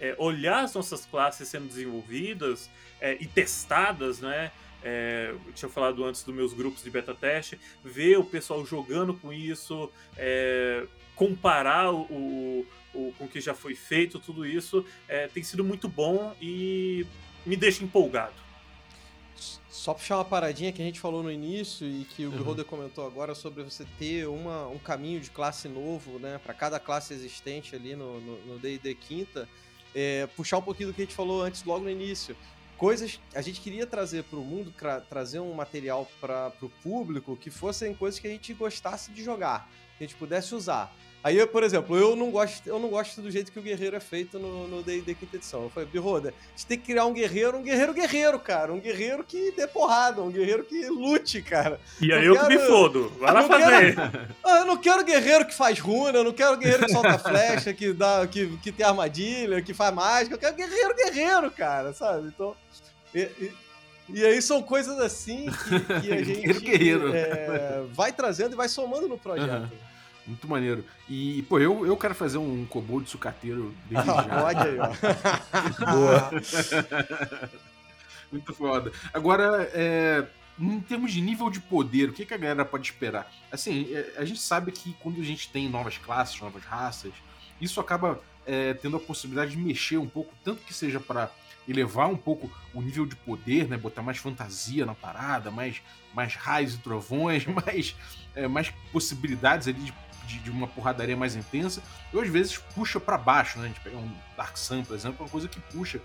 [0.01, 2.69] é, olhar as nossas classes sendo desenvolvidas
[2.99, 4.51] é, e testadas, né?
[4.83, 9.13] É, eu tinha falado antes dos meus grupos de beta teste, ver o pessoal jogando
[9.13, 14.85] com isso, é, comparar o, o, o, com o que já foi feito, tudo isso
[15.07, 17.05] é, tem sido muito bom e
[17.45, 18.33] me deixa empolgado.
[19.69, 22.63] Só puxar uma paradinha que a gente falou no início e que o uhum.
[22.63, 27.13] comentou agora sobre você ter uma, um caminho de classe novo, né, para cada classe
[27.13, 29.47] existente ali no D&D quinta,
[29.95, 32.35] é, puxar um pouquinho do que a gente falou antes, logo no início.
[32.81, 34.73] Coisas a gente queria trazer para o mundo,
[35.07, 39.69] trazer um material para o público que fossem coisas que a gente gostasse de jogar,
[39.99, 40.91] que a gente pudesse usar.
[41.23, 43.99] Aí, por exemplo, eu não gosto, eu não gosto do jeito que o guerreiro é
[43.99, 45.63] feito no D&D quinta edição.
[45.63, 48.73] Eu falei, Birroda, a gente tem que criar um guerreiro, um guerreiro guerreiro, cara.
[48.73, 51.79] Um guerreiro que dê porrada, um guerreiro que lute, cara.
[52.01, 52.47] E aí eu, quero...
[52.47, 53.09] que me fodo.
[53.19, 53.95] Vai lá fazer.
[53.95, 54.31] Quero...
[54.43, 57.73] Ah, eu não quero guerreiro que faz runa, eu não quero guerreiro que solta flecha,
[57.73, 60.35] que, dá, que, que tem armadilha, que faz mágica.
[60.35, 62.27] Eu quero guerreiro guerreiro, cara, sabe?
[62.27, 62.55] Então...
[63.13, 63.51] E, e...
[64.13, 67.15] E aí são coisas assim que, que a gente guerreiro, guerreiro.
[67.15, 69.71] É, vai trazendo e vai somando no projeto.
[69.71, 69.90] Uhum.
[70.25, 70.85] Muito maneiro.
[71.09, 74.23] E, pô, eu, eu quero fazer um kobold sucateiro desde já.
[74.23, 75.91] Pode aí, ó.
[75.91, 76.31] Boa.
[78.31, 78.91] Muito foda.
[79.13, 80.25] Agora, é,
[80.59, 83.31] em termos de nível de poder, o que, que a galera pode esperar?
[83.51, 87.11] Assim, é, a gente sabe que quando a gente tem novas classes, novas raças,
[87.59, 91.31] isso acaba é, tendo a possibilidade de mexer um pouco, tanto que seja para
[91.67, 93.77] elevar um pouco o nível de poder, né?
[93.77, 95.81] Botar mais fantasia na parada, mais,
[96.13, 97.95] mais raios e trovões, mais,
[98.35, 99.93] é, mais possibilidades ali de
[100.31, 101.81] de, de, uma porradaria mais intensa,
[102.13, 103.65] ou às vezes puxa para baixo, né?
[103.65, 105.99] A gente pega um Dark Sun, por exemplo, uma coisa que puxa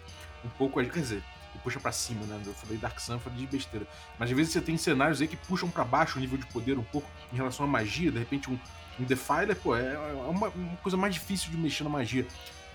[0.45, 1.23] um pouco, quer dizer,
[1.53, 2.41] que puxa para cima, né?
[2.45, 3.87] Eu falei Dark Sun, falei de besteira.
[4.19, 6.79] Mas às vezes você tem cenários aí que puxam para baixo o nível de poder
[6.79, 8.59] um pouco em relação à magia, de repente um,
[8.99, 9.99] um Defiler, pô, é, é
[10.29, 12.27] uma, uma coisa mais difícil de mexer na magia.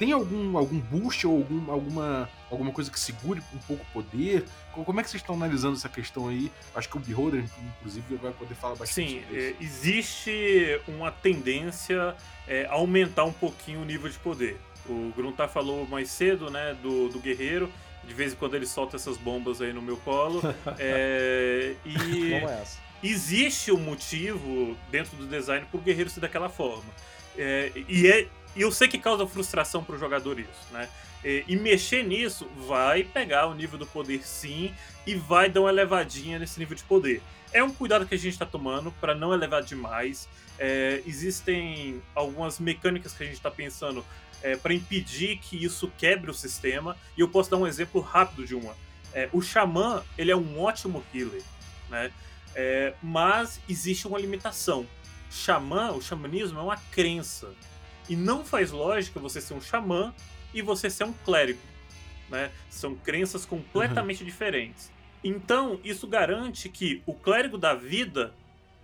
[0.02, 4.45] Tem algum, algum boost ou algum, alguma, alguma coisa que segure um pouco o poder?
[4.72, 6.52] Como é que vocês estão analisando essa questão aí?
[6.74, 7.45] Acho que o Beholder,
[7.78, 9.58] inclusive, vai poder falar bastante Sim, sobre isso.
[9.62, 12.16] É, existe uma tendência
[12.47, 14.60] é, a aumentar um pouquinho o nível de poder.
[14.89, 17.72] O Gruntar falou mais cedo, né, do, do guerreiro.
[18.04, 20.41] De vez em quando ele solta essas bombas aí no meu colo.
[20.80, 22.64] é, e é
[23.04, 26.91] existe um motivo dentro do design para o guerreiro ser daquela forma.
[27.38, 30.89] É, e é e eu sei que causa frustração para o jogador isso, né?
[31.24, 34.74] E, e, mexer nisso vai pegar o nível do poder sim
[35.06, 37.22] e vai dar uma elevadinha nesse nível de poder.
[37.54, 40.28] É um cuidado que a gente está tomando para não elevar demais.
[40.58, 44.06] É, existem algumas mecânicas que a gente está pensando
[44.41, 46.97] é, para impedir que isso quebre o sistema.
[47.16, 48.76] E eu posso dar um exemplo rápido de uma.
[49.14, 51.43] É, o Xamã ele é um ótimo healer,
[51.89, 52.12] né?
[52.56, 54.88] É, mas existe uma limitação.
[55.30, 57.54] Xamã, o xamanismo é uma crença.
[58.12, 60.14] E não faz lógica você ser um xamã
[60.53, 61.62] e você ser um clérigo.
[62.30, 62.51] Né?
[62.70, 64.26] São crenças completamente uhum.
[64.26, 64.91] diferentes.
[65.24, 68.34] Então, isso garante que o clérigo da vida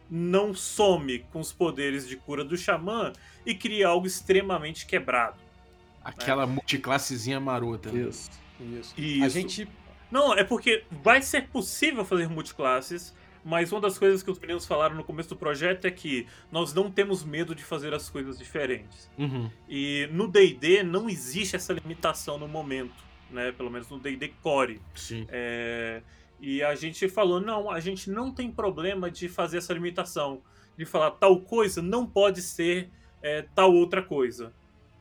[0.09, 3.11] não some com os poderes de cura do xamã
[3.45, 5.35] e cria algo extremamente quebrado.
[6.01, 6.53] Aquela né?
[6.53, 7.91] multiclassezinha marota.
[7.91, 8.07] Né?
[8.07, 8.29] Isso.
[8.61, 8.93] Isso.
[8.97, 9.25] Isso.
[9.25, 9.67] A gente.
[10.09, 13.13] Não, é porque vai ser possível fazer multiclasses
[13.47, 16.73] mas uma das coisas que os meninos falaram no começo do projeto é que nós
[16.73, 19.09] não temos medo de fazer as coisas diferentes.
[19.17, 19.49] Uhum.
[19.69, 23.53] E no DD não existe essa limitação no momento, né?
[23.53, 24.81] Pelo menos no DD Core.
[24.93, 25.25] Sim.
[25.29, 26.01] É...
[26.41, 30.41] E a gente falou: não, a gente não tem problema de fazer essa limitação.
[30.77, 32.91] De falar tal coisa não pode ser
[33.23, 34.53] é, tal outra coisa.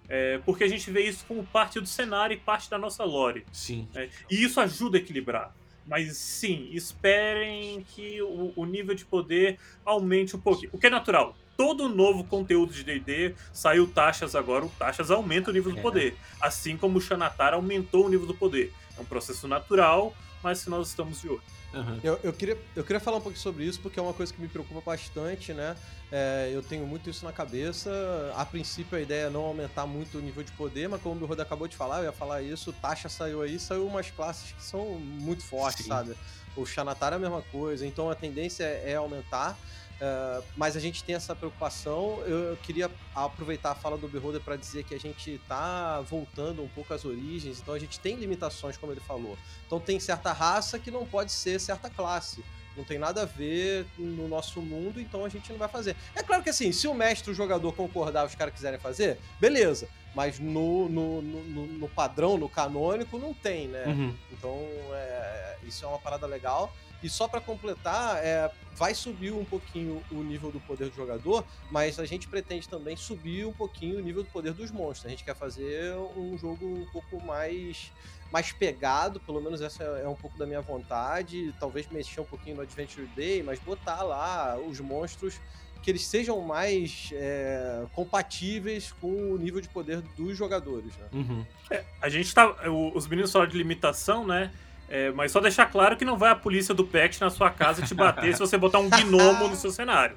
[0.09, 3.45] É, porque a gente vê isso como parte do cenário e parte da nossa lore.
[3.51, 3.89] Sim.
[3.93, 5.53] É, e isso ajuda a equilibrar.
[5.87, 10.71] Mas sim, esperem que o, o nível de poder aumente um pouquinho.
[10.73, 15.51] O que é natural todo novo conteúdo de D&D saiu taxas agora, o taxas aumenta
[15.51, 15.83] o nível do é.
[15.83, 18.73] poder, assim como o Xanatar aumentou o nível do poder.
[18.97, 21.43] É um processo natural, mas que nós estamos de olho.
[21.77, 22.01] Uhum.
[22.03, 24.41] Eu, eu, queria, eu queria falar um pouco sobre isso, porque é uma coisa que
[24.41, 25.77] me preocupa bastante, né?
[26.11, 27.91] É, eu tenho muito isso na cabeça.
[28.35, 31.27] A princípio, a ideia é não aumentar muito o nível de poder, mas como o
[31.27, 34.63] Roda acabou de falar, eu ia falar isso, taxa saiu aí, saiu umas classes que
[34.63, 35.91] são muito fortes, Sim.
[35.91, 36.17] sabe?
[36.57, 39.59] O Xanatar é a mesma coisa, então a tendência é, é aumentar.
[39.97, 42.23] Uh, mas a gente tem essa preocupação.
[42.27, 46.63] Eu, eu queria aproveitar a fala do Beholder para dizer que a gente está voltando
[46.63, 49.39] um pouco às origens, então a gente tem limitações, como ele falou.
[49.67, 52.45] Então tem certa raça que não pode ser certa classe.
[52.77, 55.97] Não tem nada a ver no nosso mundo, então a gente não vai fazer.
[56.15, 58.79] É claro que assim, se o mestre e o jogador concordar e os caras quiserem
[58.79, 59.89] fazer, beleza.
[60.15, 63.85] Mas no, no, no, no, padrão, no canônico, não tem, né?
[63.87, 64.15] Uhum.
[64.33, 66.73] Então, é, Isso é uma parada legal.
[67.03, 71.45] E só para completar, é, vai subir um pouquinho o nível do poder do jogador,
[71.71, 75.07] mas a gente pretende também subir um pouquinho o nível do poder dos monstros.
[75.07, 77.91] A gente quer fazer um jogo um pouco mais
[78.33, 82.57] mais pegado, pelo menos essa é um pouco da minha vontade, talvez mexer um pouquinho
[82.57, 85.41] no Adventure Day, mas botar lá os monstros
[85.83, 90.97] que eles sejam mais é, compatíveis com o nível de poder dos jogadores.
[90.97, 91.07] Né?
[91.13, 91.47] Uhum.
[91.71, 92.57] É, a gente tá.
[92.93, 94.53] Os meninos falaram de limitação, né?
[94.89, 97.83] É, mas só deixar claro que não vai a polícia do PECT na sua casa
[97.83, 100.17] te bater se você botar um gnomo no seu cenário.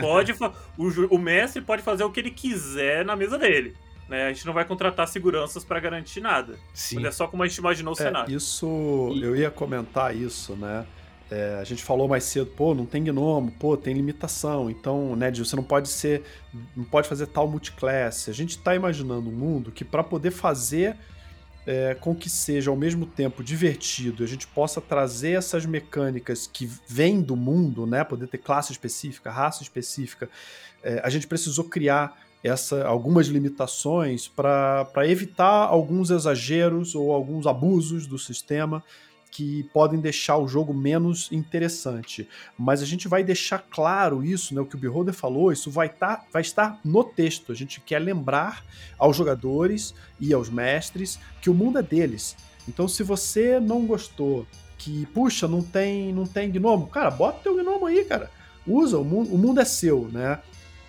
[0.00, 0.32] Pode,
[0.76, 3.74] o, o mestre pode fazer o que ele quiser na mesa dele.
[4.08, 4.26] Né?
[4.26, 6.58] A gente não vai contratar seguranças para garantir nada.
[6.74, 7.06] Sim.
[7.06, 8.36] é só como a gente imaginou o é, cenário.
[8.36, 8.66] Isso,
[9.22, 10.84] eu ia comentar isso, né?
[11.30, 14.68] É, a gente falou mais cedo, pô, não tem gnomo, pô, tem limitação.
[14.68, 16.24] Então, né, você não pode ser,
[16.76, 18.28] não pode fazer tal multiclass.
[18.28, 20.96] A gente está imaginando um mundo que para poder fazer
[21.66, 26.70] é, com que seja ao mesmo tempo divertido, a gente possa trazer essas mecânicas que
[26.88, 30.28] vêm do mundo, né, poder ter classe específica, raça específica,
[30.82, 38.06] é, a gente precisou criar essa, algumas limitações para evitar alguns exageros ou alguns abusos
[38.06, 38.82] do sistema
[39.30, 42.28] que podem deixar o jogo menos interessante.
[42.58, 45.88] Mas a gente vai deixar claro isso, né, o que o Beholder falou, isso vai,
[45.88, 47.52] tá, vai estar no texto.
[47.52, 48.64] A gente quer lembrar
[48.98, 52.36] aos jogadores e aos mestres que o mundo é deles.
[52.68, 57.54] Então, se você não gostou, que, puxa, não tem, não tem gnomo, cara, bota teu
[57.54, 58.30] gnomo aí, cara.
[58.66, 60.38] Usa, o mundo, o mundo é seu, né?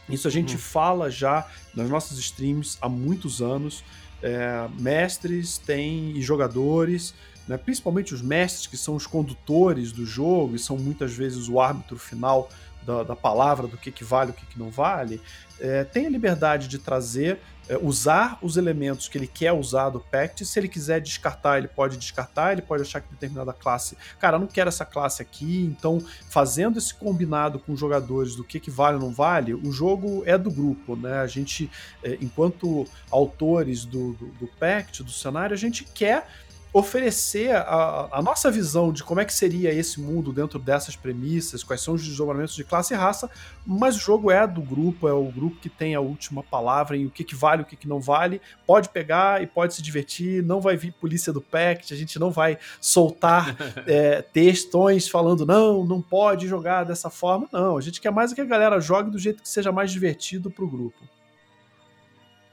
[0.09, 0.59] Isso a gente uhum.
[0.59, 3.83] fala já nas nossas streams há muitos anos.
[4.23, 7.13] É, mestres têm e jogadores,
[7.51, 11.59] né, principalmente os mestres que são os condutores do jogo e são muitas vezes o
[11.59, 12.49] árbitro final
[12.81, 15.21] da, da palavra do que, que vale o que, que não vale,
[15.59, 19.99] é, tem a liberdade de trazer, é, usar os elementos que ele quer usar do
[19.99, 20.45] Pact.
[20.45, 24.47] Se ele quiser descartar, ele pode descartar, ele pode achar que determinada classe, cara, não
[24.47, 28.95] quero essa classe aqui, então fazendo esse combinado com os jogadores do que, que vale
[28.95, 31.19] ou não vale, o jogo é do grupo, né?
[31.19, 31.69] A gente,
[32.01, 36.25] é, enquanto autores do, do, do Pact, do cenário, a gente quer
[36.73, 41.63] oferecer a, a, nossa visão de como é que seria esse mundo dentro dessas premissas,
[41.63, 43.29] quais são os desdobramentos de classe e raça,
[43.65, 47.05] mas o jogo é do grupo, é o grupo que tem a última palavra em
[47.05, 50.41] o que, que vale, o que, que não vale, pode pegar e pode se divertir,
[50.43, 53.55] não vai vir polícia do PACT, a gente não vai soltar
[53.85, 58.39] é, textões falando não, não pode jogar dessa forma, não, a gente quer mais que
[58.39, 61.20] a galera jogue do jeito que seja mais divertido para o grupo.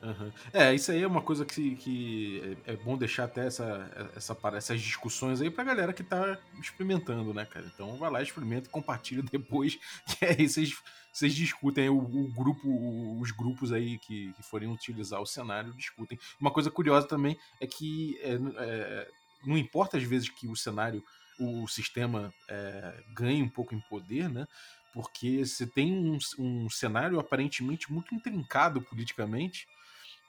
[0.08, 0.32] Uhum.
[0.54, 4.36] É, isso aí é uma coisa que, que é, é bom deixar até essa, essa,
[4.54, 7.70] essas discussões aí pra galera que tá experimentando, né, cara?
[7.74, 10.74] Então vai lá, experimenta compartilha depois, que aí vocês,
[11.12, 16.18] vocês discutem o, o, grupo, os grupos aí que, que forem utilizar o cenário discutem.
[16.40, 19.08] Uma coisa curiosa também é que é, é,
[19.44, 21.04] não importa às vezes que o cenário,
[21.38, 24.48] o sistema é, ganhe um pouco em poder, né?
[24.94, 29.68] Porque você tem um, um cenário aparentemente muito intrincado politicamente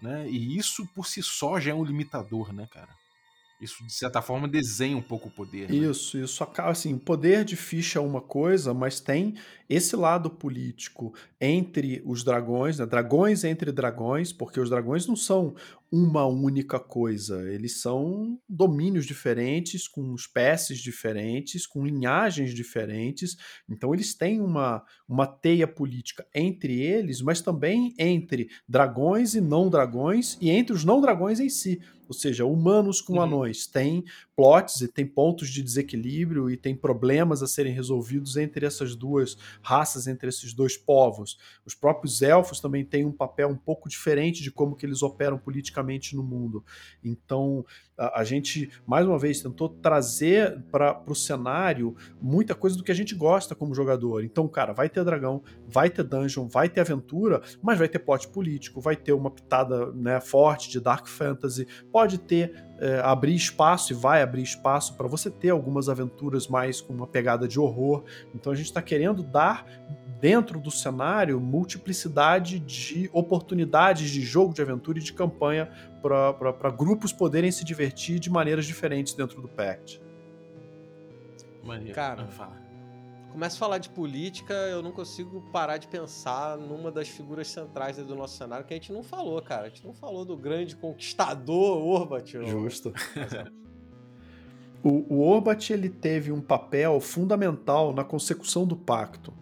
[0.02, 0.28] né?
[0.30, 2.90] E isso por si só já é um limitador, né, cara?
[3.62, 5.70] Isso, de certa forma, desenha um pouco o poder.
[5.70, 5.76] Né?
[5.76, 9.36] Isso, isso acaba assim, poder de ficha é uma coisa, mas tem
[9.70, 12.86] esse lado político entre os dragões, né?
[12.86, 15.56] dragões entre dragões, porque os dragões não são
[15.92, 23.36] uma única coisa, eles são domínios diferentes, com espécies diferentes, com linhagens diferentes,
[23.68, 29.70] então eles têm uma, uma teia política entre eles, mas também entre dragões e não
[29.70, 31.80] dragões, e entre os não dragões em si
[32.10, 33.22] ou seja, humanos com uhum.
[33.22, 33.68] anões.
[33.68, 34.04] Tem
[34.36, 39.38] plots e tem pontos de desequilíbrio e tem problemas a serem resolvidos entre essas duas
[39.62, 41.38] raças, entre esses dois povos.
[41.64, 45.38] Os próprios elfos também têm um papel um pouco diferente de como que eles operam
[45.38, 45.79] politicamente
[46.16, 46.64] no mundo.
[47.04, 47.66] Então,
[47.98, 52.92] a, a gente, mais uma vez, tentou trazer para o cenário muita coisa do que
[52.92, 54.24] a gente gosta como jogador.
[54.24, 58.28] Então, cara, vai ter dragão, vai ter dungeon, vai ter aventura, mas vai ter plot
[58.30, 63.92] político, vai ter uma pitada né, forte de dark fantasy, pode ter é, abrir espaço
[63.94, 68.04] e vai abrir espaço para você ter algumas aventuras mais com uma pegada de horror.
[68.34, 69.66] Então a gente está querendo dar
[70.20, 77.14] dentro do cenário multiplicidade de oportunidades de jogo de aventura e de campanha para grupos
[77.14, 80.02] poderem se divertir de maneiras diferentes dentro do Pact.
[81.94, 82.28] Cara,
[83.32, 87.98] começa a falar de política, eu não consigo parar de pensar numa das figuras centrais
[87.98, 89.68] do nosso cenário que a gente não falou, cara.
[89.68, 92.32] A gente não falou do grande conquistador Orbat.
[92.46, 92.94] Justo.
[94.84, 99.34] o, o Orbat ele teve um papel fundamental na consecução do pacto.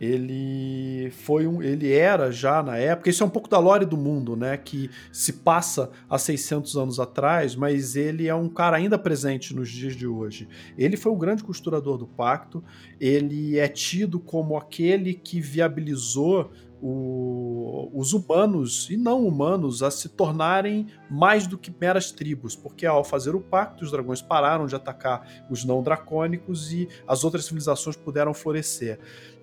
[0.00, 3.96] Ele foi um, ele era já na época, isso é um pouco da lore do
[3.96, 8.98] mundo, né, que se passa há 600 anos atrás, mas ele é um cara ainda
[8.98, 10.48] presente nos dias de hoje.
[10.76, 12.62] Ele foi o grande costurador do pacto,
[13.00, 20.08] ele é tido como aquele que viabilizou o, os humanos e não humanos a se
[20.08, 24.76] tornarem mais do que meras tribos, porque ao fazer o pacto, os dragões pararam de
[24.76, 28.98] atacar os não dracônicos e as outras civilizações puderam florescer.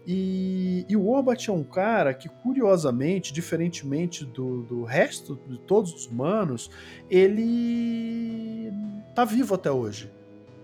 [0.07, 5.93] E, e, o Orbat é um cara que, curiosamente, diferentemente do, do resto de todos
[5.93, 6.69] os humanos,
[7.09, 8.71] ele
[9.15, 10.11] tá vivo até hoje.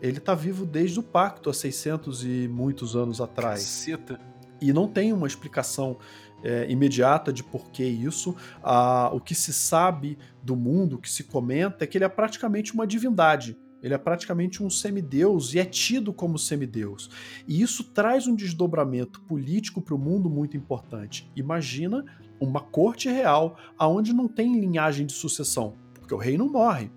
[0.01, 3.61] Ele tá vivo desde o pacto, há 600 e muitos anos atrás.
[3.61, 4.19] Caceta.
[4.59, 5.97] E não tem uma explicação
[6.43, 8.35] é, imediata de por que isso.
[8.63, 12.09] Ah, o que se sabe do mundo, o que se comenta, é que ele é
[12.09, 13.57] praticamente uma divindade.
[13.82, 17.09] Ele é praticamente um semideus e é tido como semideus.
[17.47, 21.29] E isso traz um desdobramento político para o mundo muito importante.
[21.36, 22.05] Imagina
[22.39, 26.91] uma corte real aonde não tem linhagem de sucessão, porque o rei não morre.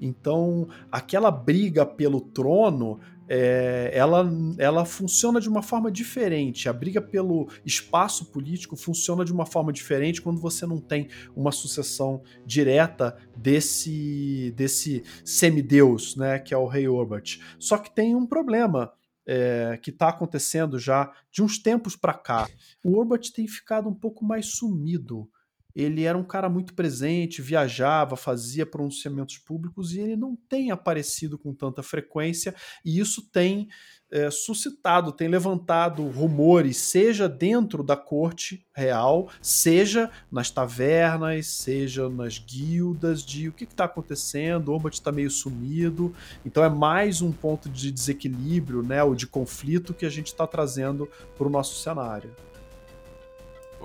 [0.00, 2.98] Então, aquela briga pelo trono
[3.32, 4.28] é, ela,
[4.58, 6.68] ela funciona de uma forma diferente.
[6.68, 11.52] A briga pelo espaço político funciona de uma forma diferente quando você não tem uma
[11.52, 17.40] sucessão direta desse, desse semideus, né, que é o rei Orbat.
[17.56, 18.92] Só que tem um problema.
[19.32, 22.48] É, que está acontecendo já de uns tempos para cá.
[22.82, 25.28] O Orbat tem ficado um pouco mais sumido
[25.74, 31.38] ele era um cara muito presente, viajava, fazia pronunciamentos públicos e ele não tem aparecido
[31.38, 32.54] com tanta frequência,
[32.84, 33.68] e isso tem
[34.10, 42.38] é, suscitado, tem levantado rumores, seja dentro da corte real, seja nas tavernas, seja nas
[42.38, 46.12] guildas, de o que está acontecendo, o Ombat está meio sumido.
[46.44, 50.46] Então é mais um ponto de desequilíbrio, né, ou de conflito que a gente está
[50.46, 52.34] trazendo para o nosso cenário.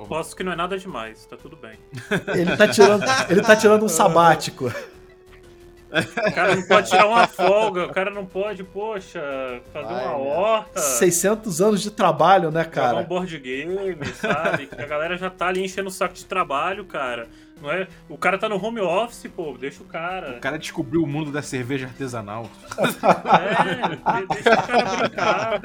[0.08, 1.80] Posso que não é nada demais, tá tudo bem.
[2.36, 4.72] Ele tá tirando, ele tá tirando um sabático.
[5.91, 9.22] O cara não pode tirar uma folga, o cara não pode, poxa,
[9.72, 10.82] fazer Ai, uma horta.
[10.82, 12.89] 600 anos de trabalho, né, cara?
[12.89, 14.70] Jogar um board game, sabe?
[14.78, 17.30] a galera já tá ali enchendo o saco de trabalho, cara.
[17.62, 17.88] Não é?
[18.10, 20.38] O cara tá no home office, pô, deixa o cara.
[20.38, 22.49] O cara descobriu o mundo da cerveja artesanal.
[22.78, 25.62] É, deixa o cara brincar.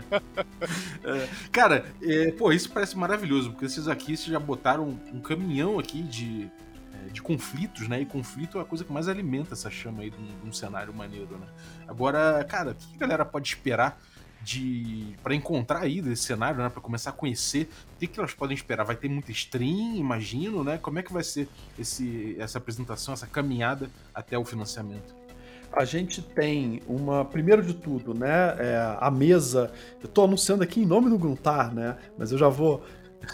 [1.05, 5.79] É, cara, é, pô, isso parece maravilhoso, porque vocês aqui vocês já botaram um caminhão
[5.79, 6.49] aqui de,
[6.95, 8.01] é, de conflitos, né?
[8.01, 10.53] E conflito é a coisa que mais alimenta essa chama aí de um, de um
[10.53, 11.47] cenário maneiro, né?
[11.89, 14.01] Agora, cara, o que a galera pode esperar
[14.43, 18.33] de para encontrar aí desse cenário, né, para começar a conhecer, o que, que elas
[18.33, 18.85] podem esperar?
[18.85, 20.79] Vai ter muita stream, imagino, né?
[20.79, 25.15] Como é que vai ser esse, essa apresentação, essa caminhada até o financiamento?
[25.73, 29.73] A gente tem uma, primeiro de tudo, né, é, a mesa.
[30.01, 31.97] Eu estou anunciando aqui em nome do Gruntar, né?
[32.19, 32.83] Mas eu já vou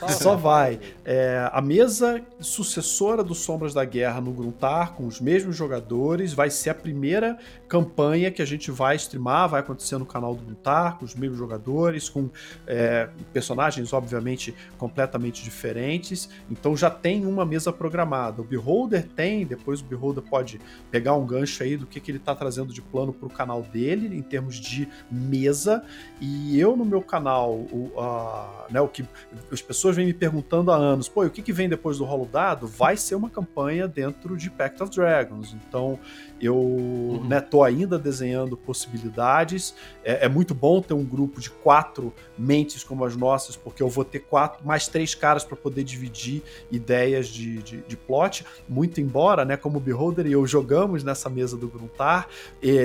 [0.08, 0.78] só vai.
[1.04, 6.50] É, a mesa sucessora do Sombras da Guerra no Gruntar, com os mesmos jogadores, vai
[6.50, 10.98] ser a primeira campanha que a gente vai streamar, vai acontecer no canal do Gruntar,
[10.98, 12.28] com os mesmos jogadores, com
[12.66, 16.28] é, personagens, obviamente, completamente diferentes.
[16.50, 18.42] Então já tem uma mesa programada.
[18.42, 20.60] O Beholder tem, depois o Beholder pode
[20.90, 23.62] pegar um gancho aí do que, que ele está trazendo de plano para o canal
[23.62, 25.82] dele, em termos de mesa.
[26.20, 29.04] E eu, no meu canal, o, a, né, o que
[29.50, 32.04] as pessoas pessoas vêm me perguntando há anos, pô, o que, que vem depois do
[32.04, 32.66] rolo dado?
[32.66, 35.54] Vai ser uma campanha dentro de Pact of Dragons.
[35.54, 35.98] Então,
[36.40, 37.26] eu uhum.
[37.26, 39.74] né, tô ainda desenhando possibilidades.
[40.04, 43.88] É, é, muito bom ter um grupo de quatro mentes como as nossas, porque eu
[43.88, 48.44] vou ter quatro, mais três caras para poder dividir ideias de, de, de, plot.
[48.68, 52.28] Muito embora, né, como o Beholder e eu jogamos nessa mesa do Gruntar,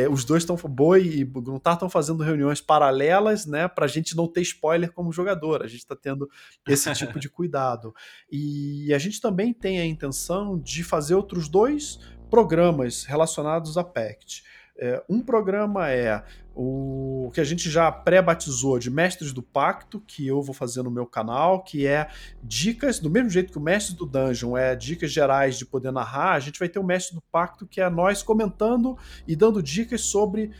[0.09, 4.27] os dois estão, Boi e Gruntar estão fazendo reuniões paralelas, né, para a gente não
[4.27, 5.63] ter spoiler como jogador.
[5.63, 6.29] A gente está tendo
[6.67, 7.93] esse tipo de cuidado.
[8.31, 11.99] E a gente também tem a intenção de fazer outros dois
[12.31, 14.43] programas relacionados a PACT.
[14.77, 16.23] É, um programa é
[16.55, 20.89] o que a gente já pré-batizou de Mestres do Pacto, que eu vou fazer no
[20.89, 22.09] meu canal, que é
[22.41, 26.31] dicas, do mesmo jeito que o Mestre do Dungeon é dicas gerais de poder narrar,
[26.31, 30.01] a gente vai ter o Mestre do Pacto, que é nós comentando e dando dicas
[30.01, 30.51] sobre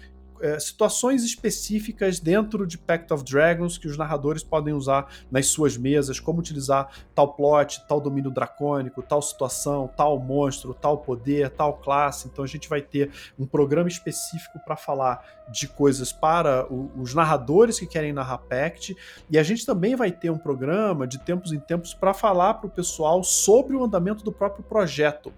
[0.42, 5.78] é, situações específicas dentro de Pact of Dragons que os narradores podem usar nas suas
[5.78, 11.74] mesas, como utilizar tal plot, tal domínio dracônico, tal situação, tal monstro, tal poder, tal
[11.74, 12.28] classe.
[12.28, 17.14] Então a gente vai ter um programa específico para falar de coisas para o, os
[17.14, 18.96] narradores que querem narrar Pact,
[19.30, 22.68] e a gente também vai ter um programa de tempos em tempos para falar para
[22.68, 25.34] o pessoal sobre o andamento do próprio projeto.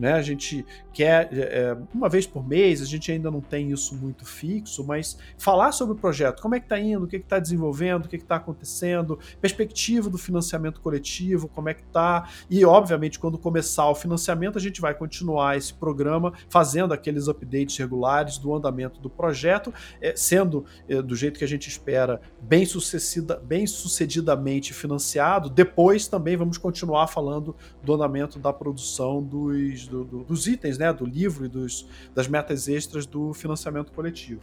[0.00, 0.14] Né?
[0.14, 4.24] A gente quer é, uma vez por mês, a gente ainda não tem isso muito
[4.24, 8.06] fixo, mas falar sobre o projeto, como é que está indo, o que está desenvolvendo,
[8.06, 13.38] o que está acontecendo, perspectiva do financiamento coletivo, como é que está, e obviamente quando
[13.38, 19.00] começar o financiamento a gente vai continuar esse programa fazendo aqueles updates regulares do andamento
[19.00, 24.72] do projeto, é, sendo é, do jeito que a gente espera bem, sucedida, bem sucedidamente
[24.72, 25.50] financiado.
[25.50, 30.92] Depois também vamos continuar falando do andamento da produção dos, do, do, dos itens, né,
[30.92, 34.42] do livro e dos, das metas extras do financiamento coletivo.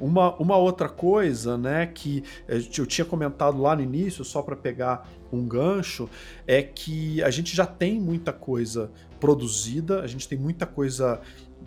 [0.00, 5.08] Uma, uma outra coisa, né, que eu tinha comentado lá no início, só para pegar
[5.32, 6.08] um gancho,
[6.46, 11.20] é que a gente já tem muita coisa produzida, a gente tem muita coisa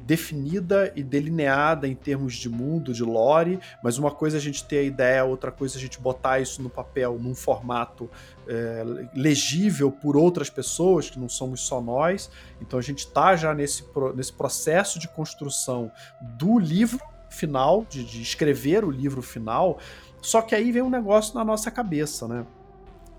[0.05, 4.79] definida e delineada em termos de mundo, de lore, mas uma coisa a gente ter
[4.79, 8.09] a ideia, outra coisa a gente botar isso no papel num formato
[8.47, 8.83] é,
[9.15, 12.29] legível por outras pessoas, que não somos só nós.
[12.59, 13.83] Então a gente está já nesse,
[14.15, 15.91] nesse processo de construção
[16.21, 16.99] do livro
[17.29, 19.79] final, de, de escrever o livro final,
[20.21, 22.45] só que aí vem um negócio na nossa cabeça, né?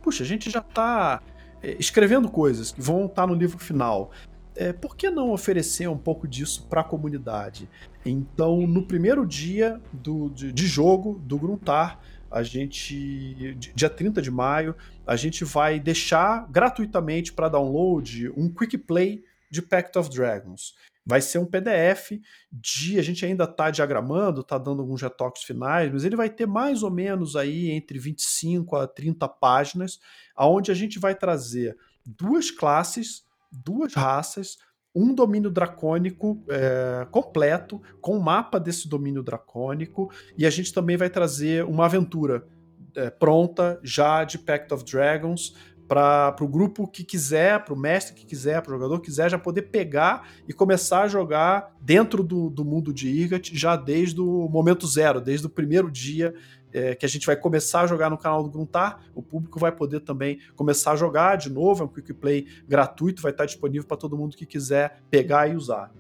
[0.03, 1.21] Puxa, a gente já está
[1.63, 4.11] é, escrevendo coisas que vão estar tá no livro final.
[4.55, 7.69] É, por que não oferecer um pouco disso para a comunidade?
[8.05, 12.01] Então, no primeiro dia do, de, de jogo do Gruntar,
[12.31, 14.75] a gente, dia 30 de maio,
[15.07, 20.75] a gente vai deixar gratuitamente para download um quick play de Pact of Dragons.
[21.05, 22.13] Vai ser um PDF
[22.51, 22.99] de.
[22.99, 26.83] A gente ainda está diagramando, está dando alguns retoques finais, mas ele vai ter mais
[26.83, 29.99] ou menos aí entre 25 a 30 páginas,
[30.35, 31.77] aonde a gente vai trazer
[32.07, 34.57] duas classes, duas raças,
[34.95, 40.97] um domínio dracônico é, completo, com o mapa desse domínio dracônico, e a gente também
[40.97, 42.47] vai trazer uma aventura
[42.95, 45.55] é, pronta já de Pact of Dragons
[45.89, 49.31] para o grupo que quiser, para o mestre que quiser, para o jogador que quiser,
[49.31, 54.21] já poder pegar e começar a jogar dentro do, do mundo de Irgat já desde
[54.21, 56.35] o momento zero, desde o primeiro dia
[56.73, 59.73] é, que a gente vai começar a jogar no canal do Gruntar, o público vai
[59.73, 63.87] poder também começar a jogar de novo, é um quick play gratuito, vai estar disponível
[63.87, 65.93] para todo mundo que quiser pegar e usar.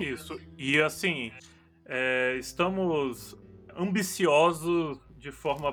[0.00, 1.30] Isso, e assim,
[1.86, 3.36] é, estamos
[3.76, 5.72] ambiciosos de forma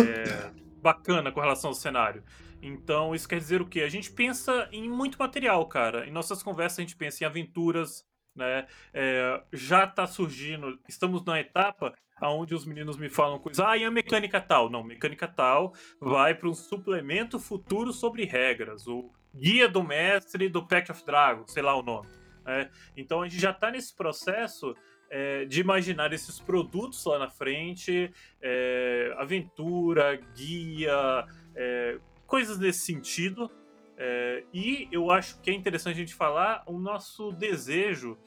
[0.00, 0.50] é,
[0.82, 2.24] bacana com relação ao cenário.
[2.60, 3.82] Então, isso quer dizer o quê?
[3.82, 6.06] A gente pensa em muito material, cara.
[6.06, 8.04] Em nossas conversas, a gente pensa em aventuras,
[8.34, 8.66] né?
[8.92, 13.84] É, já está surgindo, estamos na etapa onde os meninos me falam coisas, ah, e
[13.84, 14.70] a mecânica tal?
[14.70, 20.66] Não, mecânica tal vai para um suplemento futuro sobre regras, o guia do mestre do
[20.66, 22.08] Pact of Dragons, sei lá o nome.
[22.44, 22.70] Né?
[22.96, 24.74] Então a gente já está nesse processo
[25.10, 28.10] é, de imaginar esses produtos lá na frente,
[28.40, 33.50] é, aventura, guia, é, coisas desse sentido.
[33.98, 38.18] É, e eu acho que é interessante a gente falar o nosso desejo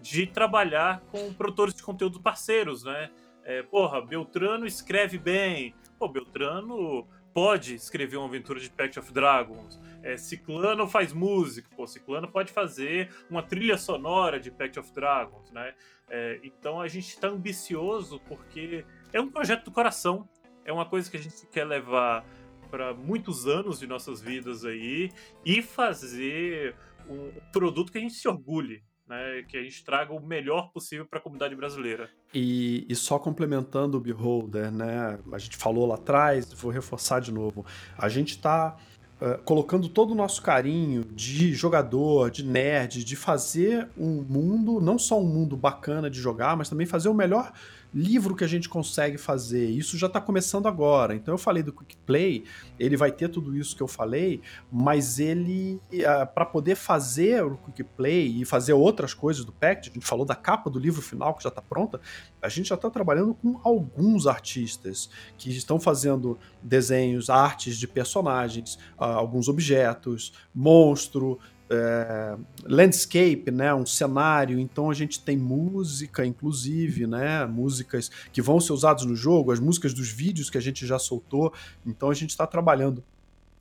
[0.00, 3.10] de trabalhar com produtores de conteúdo parceiros, né?
[3.48, 5.74] É, porra, Beltrano escreve bem.
[5.98, 9.80] Pô, Beltrano pode escrever uma aventura de Pact of Dragons.
[10.02, 11.66] É, Ciclano faz música.
[11.74, 15.74] Pô, Ciclano pode fazer uma trilha sonora de Pact of Dragons, né?
[16.10, 18.84] É, então a gente está ambicioso porque
[19.14, 20.28] é um projeto do coração,
[20.62, 22.26] é uma coisa que a gente quer levar
[22.70, 25.10] para muitos anos de nossas vidas aí
[25.42, 26.76] e fazer
[27.08, 31.06] um produto que a gente se orgulhe, né, que a gente traga o melhor possível
[31.06, 32.10] para a comunidade brasileira.
[32.34, 37.32] E, e, só complementando o Beholder, né, a gente falou lá atrás, vou reforçar de
[37.32, 37.64] novo,
[37.96, 38.76] a gente está
[39.20, 44.98] uh, colocando todo o nosso carinho de jogador, de nerd, de fazer um mundo, não
[44.98, 47.52] só um mundo bacana de jogar, mas também fazer o melhor
[47.92, 49.68] livro que a gente consegue fazer.
[49.68, 51.14] Isso já está começando agora.
[51.14, 52.44] Então eu falei do Quick Play,
[52.78, 57.56] ele vai ter tudo isso que eu falei, mas ele, uh, para poder fazer o
[57.56, 61.00] Quick Play e fazer outras coisas do Pact, a gente falou da capa do livro
[61.00, 62.00] final que já está pronta,
[62.40, 68.74] a gente já está trabalhando com alguns artistas que estão fazendo desenhos, artes de personagens,
[68.98, 71.38] uh, alguns objetos, monstro,
[71.70, 78.60] é, landscape, né, um cenário, então a gente tem música, inclusive, né, músicas que vão
[78.60, 81.52] ser usadas no jogo, as músicas dos vídeos que a gente já soltou,
[81.86, 83.02] então a gente está trabalhando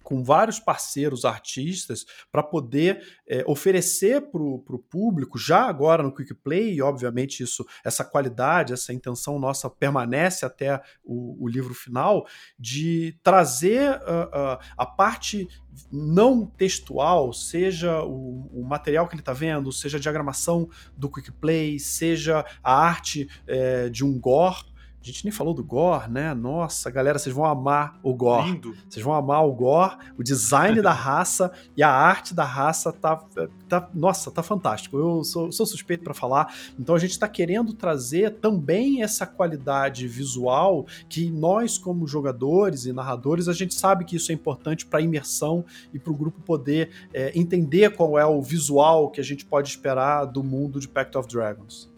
[0.08, 6.34] com vários parceiros artistas para poder é, oferecer para o público, já agora no Quick
[6.36, 12.25] Play, e obviamente isso, essa qualidade, essa intenção nossa permanece até o, o livro final,
[12.58, 15.46] de trazer uh, uh, a parte
[15.92, 21.34] não textual, seja o, o material que ele está vendo, seja a diagramação do Quick
[21.34, 24.76] Play, seja a arte é, de um gore
[25.08, 26.34] gente nem falou do Gore, né?
[26.34, 28.51] Nossa, galera, vocês vão amar o Gore.
[28.51, 28.75] Lindo.
[28.88, 33.24] Vocês vão amar o Gore, o design da raça e a arte da raça tá,
[33.67, 34.97] tá nossa, tá fantástico.
[34.97, 36.54] Eu sou, sou suspeito para falar.
[36.79, 42.93] Então a gente está querendo trazer também essa qualidade visual que nós como jogadores e
[42.93, 45.63] narradores a gente sabe que isso é importante para a imersão
[45.93, 49.70] e para o grupo poder é, entender qual é o visual que a gente pode
[49.70, 51.89] esperar do mundo de Pact of Dragons.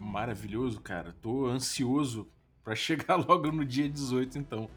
[0.00, 1.14] Maravilhoso, cara.
[1.20, 2.26] Tô ansioso
[2.64, 4.68] para chegar logo no dia 18, então.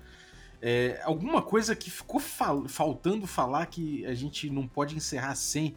[0.61, 5.75] É, alguma coisa que ficou fal faltando falar que a gente não pode encerrar sem.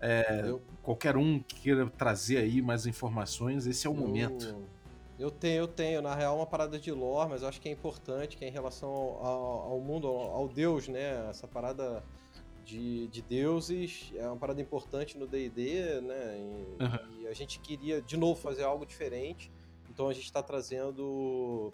[0.00, 0.52] É,
[0.82, 4.66] qualquer um que queira trazer aí mais informações, esse é o eu, momento.
[5.18, 6.02] Eu tenho, eu tenho.
[6.02, 8.50] Na real, uma parada de lore, mas eu acho que é importante, que é em
[8.50, 11.28] relação ao, ao, ao mundo, ao, ao, Deus, né?
[11.30, 12.02] Essa parada
[12.64, 16.36] de, de deuses é uma parada importante no D&D, né?
[16.38, 17.20] E, uhum.
[17.22, 19.50] e, a gente queria, de novo, fazer algo diferente.
[19.90, 21.72] Então a gente está trazendo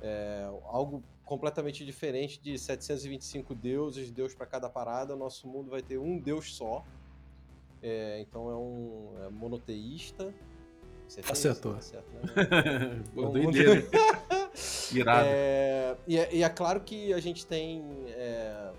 [0.00, 5.16] é, algo completamente diferente de 725 deuses, deus para cada parada.
[5.16, 6.84] Nosso mundo vai ter um deus só.
[7.82, 10.34] É, então é um é monoteísta.
[11.30, 11.74] Acertou.
[11.74, 13.02] Tá certo, né?
[13.14, 13.86] Pô, doideira.
[14.92, 15.28] Irado.
[15.28, 18.72] É, e, é, e, é, claro que a gente tem é,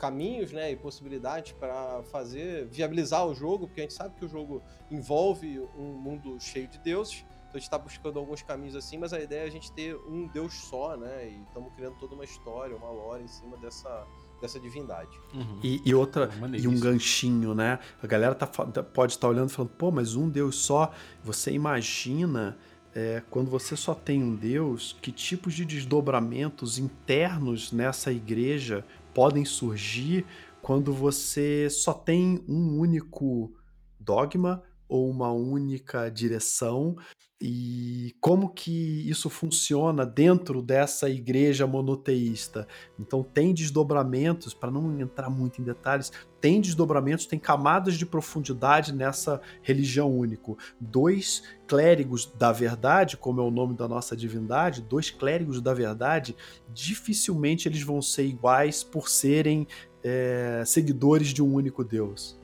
[0.00, 4.28] caminhos né, e possibilidades para fazer, viabilizar o jogo, porque a gente sabe que o
[4.28, 7.18] jogo envolve um mundo cheio de deuses.
[7.18, 9.94] Então a gente está buscando alguns caminhos assim, mas a ideia é a gente ter
[10.08, 11.28] um deus só, né?
[11.28, 14.06] E estamos criando toda uma história, uma lore em cima dessa,
[14.40, 15.10] dessa divindade.
[15.34, 15.60] Uhum.
[15.62, 17.78] E, e, outra, é e um ganchinho, né?
[18.02, 20.92] A galera tá, tá pode estar tá olhando e falando, pô, mas um deus só.
[21.22, 22.56] Você imagina.
[22.92, 28.84] É, quando você só tem um Deus, que tipos de desdobramentos internos nessa igreja
[29.14, 30.24] podem surgir
[30.62, 33.52] quando você só tem um único
[33.98, 36.96] dogma ou uma única direção
[37.40, 42.68] e como que isso funciona dentro dessa igreja monoteísta.
[42.98, 48.92] Então tem desdobramentos, para não entrar muito em detalhes, tem desdobramentos, tem camadas de profundidade
[48.92, 50.58] nessa religião único.
[50.78, 56.36] Dois clérigos da verdade, como é o nome da nossa divindade, dois clérigos da verdade,
[56.74, 59.66] dificilmente eles vão ser iguais por serem
[60.02, 62.39] é, seguidores de um único Deus.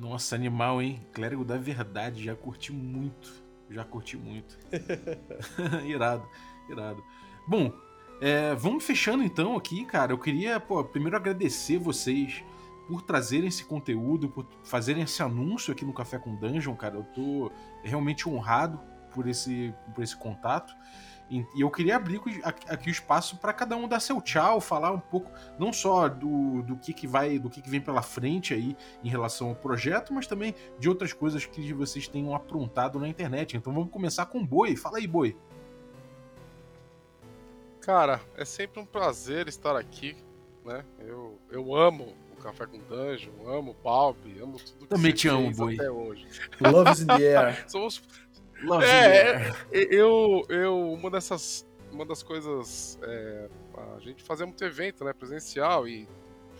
[0.00, 1.06] Nossa, animal, hein?
[1.12, 3.30] Clérigo da Verdade, já curti muito.
[3.68, 4.58] Já curti muito.
[5.86, 6.26] irado,
[6.70, 7.04] irado.
[7.46, 7.70] Bom,
[8.18, 10.12] é, vamos fechando então aqui, cara.
[10.12, 12.42] Eu queria, pô, primeiro agradecer vocês
[12.88, 16.96] por trazerem esse conteúdo, por fazerem esse anúncio aqui no Café com Dungeon, cara.
[16.96, 17.52] Eu tô
[17.84, 18.80] realmente honrado
[19.12, 20.74] por esse, por esse contato.
[21.30, 24.98] E eu queria abrir aqui o espaço para cada um dar seu tchau, falar um
[24.98, 28.76] pouco não só do, do que, que vai, do que, que vem pela frente aí
[29.04, 33.56] em relação ao projeto, mas também de outras coisas que vocês tenham aprontado na internet.
[33.56, 34.74] Então vamos começar com o Boi.
[34.74, 35.36] Fala aí, Boi.
[37.80, 40.16] Cara, é sempre um prazer estar aqui,
[40.64, 40.84] né?
[40.98, 45.28] Eu, eu amo o Café com Dungeon, amo o Palp, amo tudo que Também te
[45.28, 45.74] amo, Boi.
[45.74, 46.26] até hoje.
[46.60, 47.64] Love is in the air.
[47.70, 48.02] Somos
[48.82, 53.48] é, é, eu, eu, uma dessas, uma das coisas, é,
[53.96, 56.08] a gente fazia muito evento, né, presencial e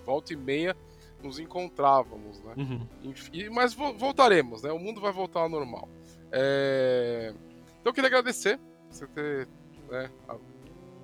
[0.05, 0.77] volta e meia
[1.23, 2.55] nos encontrávamos, né?
[2.57, 2.87] Uhum.
[3.33, 4.73] E, mas voltaremos, né?
[4.73, 5.89] O mundo vai voltar ao normal.
[6.33, 7.35] É...
[7.81, 8.59] Então eu queria agradecer
[8.91, 9.49] você ter
[9.91, 10.11] né,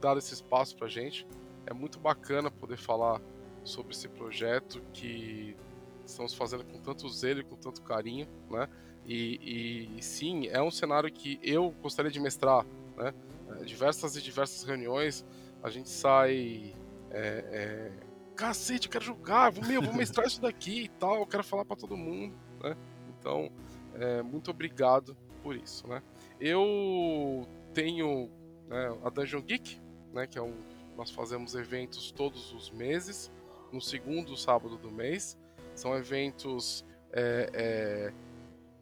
[0.00, 1.26] dado esse espaço pra gente.
[1.66, 3.20] É muito bacana poder falar
[3.64, 5.56] sobre esse projeto que
[6.04, 8.68] estamos fazendo com tanto zelo e com tanto carinho, né?
[9.06, 12.66] E, e, sim, é um cenário que eu gostaria de mestrar,
[12.96, 13.14] né?
[13.50, 15.24] É, diversas e diversas reuniões,
[15.62, 16.74] a gente sai.
[17.10, 17.92] É, é,
[18.34, 21.64] Cacete, eu quero jogar, vou, meu, vou mestrar isso daqui e tal, eu quero falar
[21.64, 22.76] para todo mundo, né?
[23.18, 23.50] Então,
[23.94, 26.02] é, muito obrigado por isso, né?
[26.40, 28.28] Eu tenho
[28.68, 29.80] né, a Dungeon Geek,
[30.12, 30.26] né?
[30.26, 30.54] Que é um.
[30.96, 33.30] Nós fazemos eventos todos os meses,
[33.72, 35.38] no segundo sábado do mês.
[35.74, 38.12] São eventos é, é,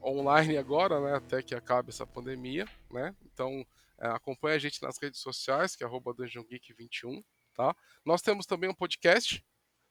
[0.04, 3.14] online agora, né, até que acabe essa pandemia, né?
[3.24, 3.64] Então,
[3.98, 7.24] é, acompanhe a gente nas redes sociais, que é DungeonGeek21,
[7.54, 7.74] tá?
[8.04, 9.44] Nós temos também um podcast,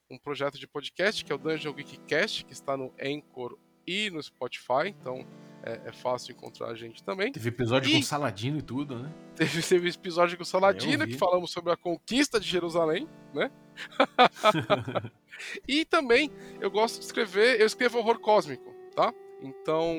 [0.10, 3.58] um projeto de podcast, que é o Dungeon Geek Cast, que está no Anchor
[3.88, 5.26] e no Spotify, então
[5.64, 7.32] é, é fácil encontrar a gente também.
[7.32, 7.96] Teve episódio e...
[7.96, 9.14] com Saladino e tudo, né?
[9.36, 13.50] Teve, teve episódio com Saladino, que falamos sobre a conquista de Jerusalém, né?
[15.68, 16.30] e também
[16.62, 19.14] eu gosto de escrever, eu escrevo horror cósmico, tá?
[19.44, 19.94] Então,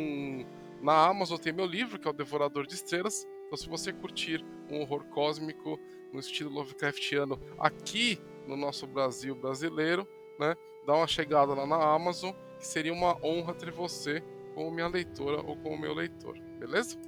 [0.80, 3.26] na Amazon tem meu livro, que é o Devorador de Estrelas.
[3.46, 5.78] Então, se você curtir um horror cósmico
[6.12, 8.18] no estilo Lovecraftiano aqui
[8.48, 10.08] no nosso Brasil brasileiro,
[10.38, 10.56] né,
[10.86, 14.22] dá uma chegada lá na Amazon, que seria uma honra ter você
[14.54, 16.98] como minha leitora ou como meu leitor, beleza?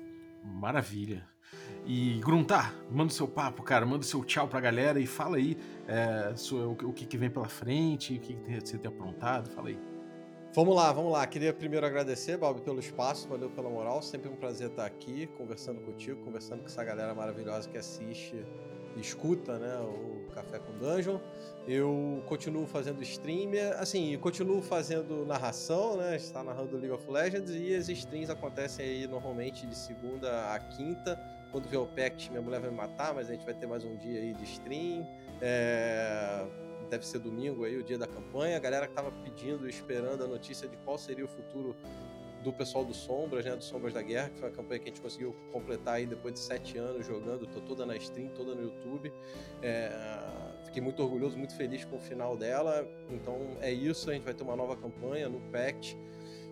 [0.45, 1.27] Maravilha.
[1.87, 5.37] E Gruntar, manda o seu papo, cara, manda o seu tchau pra galera e fala
[5.37, 5.57] aí
[5.87, 6.35] é,
[6.83, 9.79] o, que, que vem pela frente, o que você tem aprontado, fala aí.
[10.57, 11.27] Vamos lá, vamos lá.
[11.27, 14.01] Queria primeiro agradecer, Bob, pelo espaço, valeu pela moral.
[14.01, 18.43] Sempre um prazer estar aqui, conversando contigo, conversando com essa galera maravilhosa que assiste
[18.97, 21.19] e escuta, né, o Café com Dungeon.
[21.69, 27.75] Eu continuo fazendo stream, assim, continuo fazendo narração, né, está narrando League of Legends e
[27.75, 31.21] as streams acontecem aí normalmente de segunda a quinta.
[31.53, 33.85] Quando vier o Pact, minha mulher vai me matar, mas a gente vai ter mais
[33.85, 35.07] um dia aí de stream.
[35.43, 38.57] É deve ser domingo aí, o dia da campanha.
[38.57, 41.77] A galera que tava pedindo, esperando a notícia de qual seria o futuro
[42.43, 44.93] do pessoal do Sombras, né, do Sombras da Guerra, que foi a campanha que a
[44.93, 48.63] gente conseguiu completar aí depois de sete anos jogando, tô toda na stream, toda no
[48.63, 49.13] YouTube.
[49.61, 49.91] É,
[50.65, 52.87] fiquei muito orgulhoso, muito feliz com o final dela.
[53.11, 55.99] Então é isso, a gente vai ter uma nova campanha no Pact.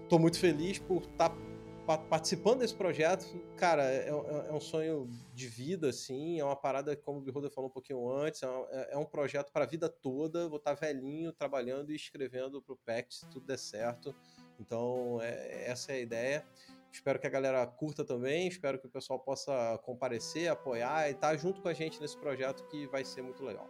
[0.08, 1.36] Tô muito feliz por estar tá
[1.84, 6.96] participando desse projeto, cara, é, é, é, um sonho de vida, assim, é uma parada,
[6.96, 9.68] como o Beholder falou um pouquinho antes, é, um, é, é um projeto para a
[9.68, 13.58] vida toda, vou estar tá velhinho, trabalhando e escrevendo para o PACT, se tudo der
[13.58, 14.14] certo.
[14.58, 16.46] Então, é, essa é a ideia.
[16.90, 21.30] Espero que a galera curta também, espero que o pessoal possa comparecer, apoiar e estar
[21.30, 23.68] tá junto com a gente nesse projeto que vai ser muito legal.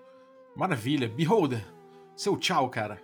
[0.55, 1.09] Maravilha.
[1.09, 1.65] Beholder,
[2.15, 3.01] seu tchau, cara.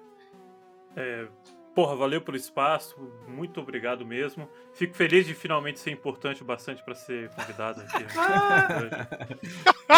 [0.95, 1.27] É,
[1.75, 2.97] Porra, valeu pelo espaço,
[3.29, 4.49] muito obrigado mesmo.
[4.73, 8.05] Fico feliz de finalmente ser importante bastante para ser convidado aqui.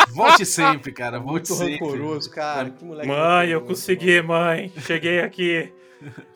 [0.13, 1.19] Volte sempre, cara.
[1.19, 1.73] Volte muito sempre.
[1.79, 2.71] rancoroso, cara.
[2.71, 4.71] Que moleque mãe, eu consegui, mãe.
[4.81, 5.73] Cheguei aqui.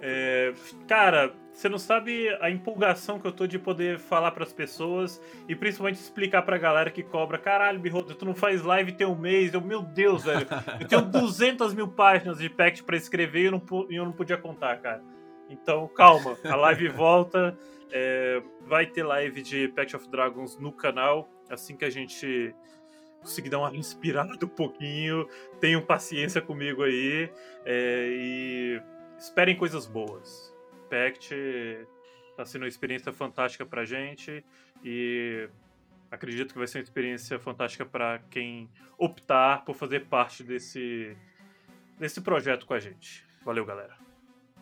[0.01, 0.55] É,
[0.89, 5.21] cara, você não sabe a empolgação que eu tô de poder falar para as pessoas
[5.49, 7.39] e principalmente explicar pra galera que cobra.
[7.39, 9.53] Caralho, Birroto, tu não faz live tem um mês.
[9.55, 10.47] Eu, meu Deus, velho.
[10.81, 14.37] Eu tenho 200 mil páginas de pact para escrever e eu, não, eu não podia
[14.37, 15.03] contar, cara.
[15.49, 17.57] Então, calma, a live volta.
[17.91, 21.29] É, vai ter live de Pact of Dragons no canal.
[21.49, 22.55] Assim que a gente
[23.21, 25.29] conseguir dar uma inspirada um pouquinho.
[25.61, 27.31] Tenham paciência comigo aí.
[27.65, 28.83] É, e
[29.19, 30.55] esperem coisas boas.
[30.91, 31.35] Pact
[32.31, 34.45] está sendo uma experiência fantástica pra gente.
[34.85, 35.49] E
[36.11, 38.69] acredito que vai ser uma experiência fantástica para quem
[38.99, 41.17] optar por fazer parte desse,
[41.99, 43.25] desse projeto com a gente.
[43.45, 44.06] Valeu, galera.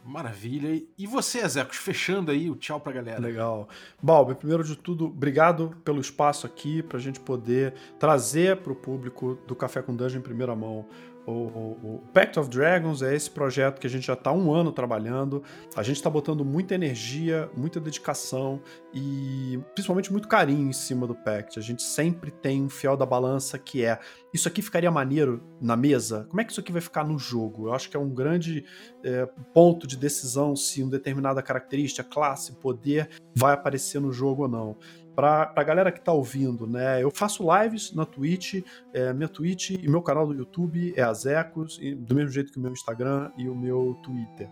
[0.05, 0.83] Maravilha.
[0.99, 3.19] E você, Ezecos, fechando aí o tchau pra galera.
[3.19, 3.69] Legal.
[4.03, 9.57] Balber, primeiro de tudo, obrigado pelo espaço aqui pra gente poder trazer pro público do
[9.57, 10.87] Café com Dungeon em primeira mão
[11.27, 14.53] o, o, o, Pact of Dragons é esse projeto que a gente já está um
[14.53, 15.43] ano trabalhando.
[15.75, 18.61] A gente está botando muita energia, muita dedicação
[18.93, 21.59] e principalmente muito carinho em cima do Pact.
[21.59, 23.99] A gente sempre tem um fiel da balança que é:
[24.33, 26.27] isso aqui ficaria maneiro na mesa?
[26.29, 27.69] Como é que isso aqui vai ficar no jogo?
[27.69, 28.65] Eu acho que é um grande
[29.03, 34.49] é, ponto de decisão se uma determinada característica, classe, poder vai aparecer no jogo ou
[34.49, 34.77] não
[35.15, 37.03] para a galera que está ouvindo, né?
[37.03, 38.63] Eu faço lives na Twitch,
[38.93, 42.61] é, minha Twitch e meu canal do YouTube é Azecos, do mesmo jeito que o
[42.61, 44.49] meu Instagram e o meu Twitter.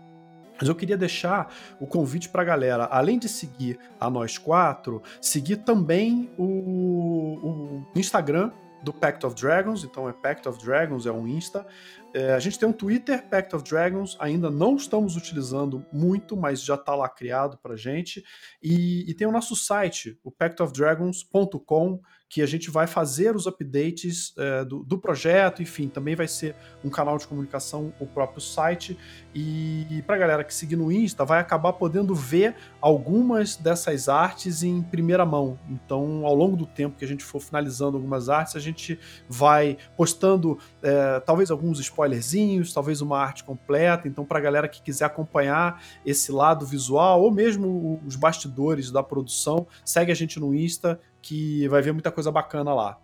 [0.59, 5.01] Mas eu queria deixar o convite para a galera, além de seguir a nós quatro,
[5.19, 8.51] seguir também o, o Instagram
[8.83, 11.65] do Pact of Dragons, então é Pact of Dragons, é um Insta.
[12.13, 16.63] É, a gente tem um Twitter, Pact of Dragons, ainda não estamos utilizando muito, mas
[16.63, 18.23] já está lá criado para gente.
[18.61, 21.99] E, e, tem o nosso site, o pactofdragons.com,
[22.33, 26.55] que a gente vai fazer os updates é, do, do, projeto, enfim, também vai ser
[26.83, 28.97] um canal de comunicação, o próprio site.
[29.35, 34.63] E, e para galera que seguir no Insta, vai acabar podendo ver algumas dessas artes
[34.63, 35.59] em primeira mão.
[35.69, 38.99] Então, ao longo do tempo que a gente for finalizando algumas artes, a gente
[39.29, 44.07] vai postando é, talvez alguns spoilerzinhos, talvez uma arte completa.
[44.07, 49.01] Então, para a galera que quiser acompanhar esse lado visual ou mesmo os bastidores da
[49.01, 52.99] produção, segue a gente no Insta que vai ver muita coisa bacana lá.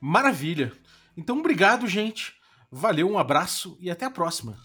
[0.00, 0.72] Maravilha.
[1.16, 2.34] Então, obrigado, gente.
[2.70, 4.56] Valeu, um abraço e até a próxima.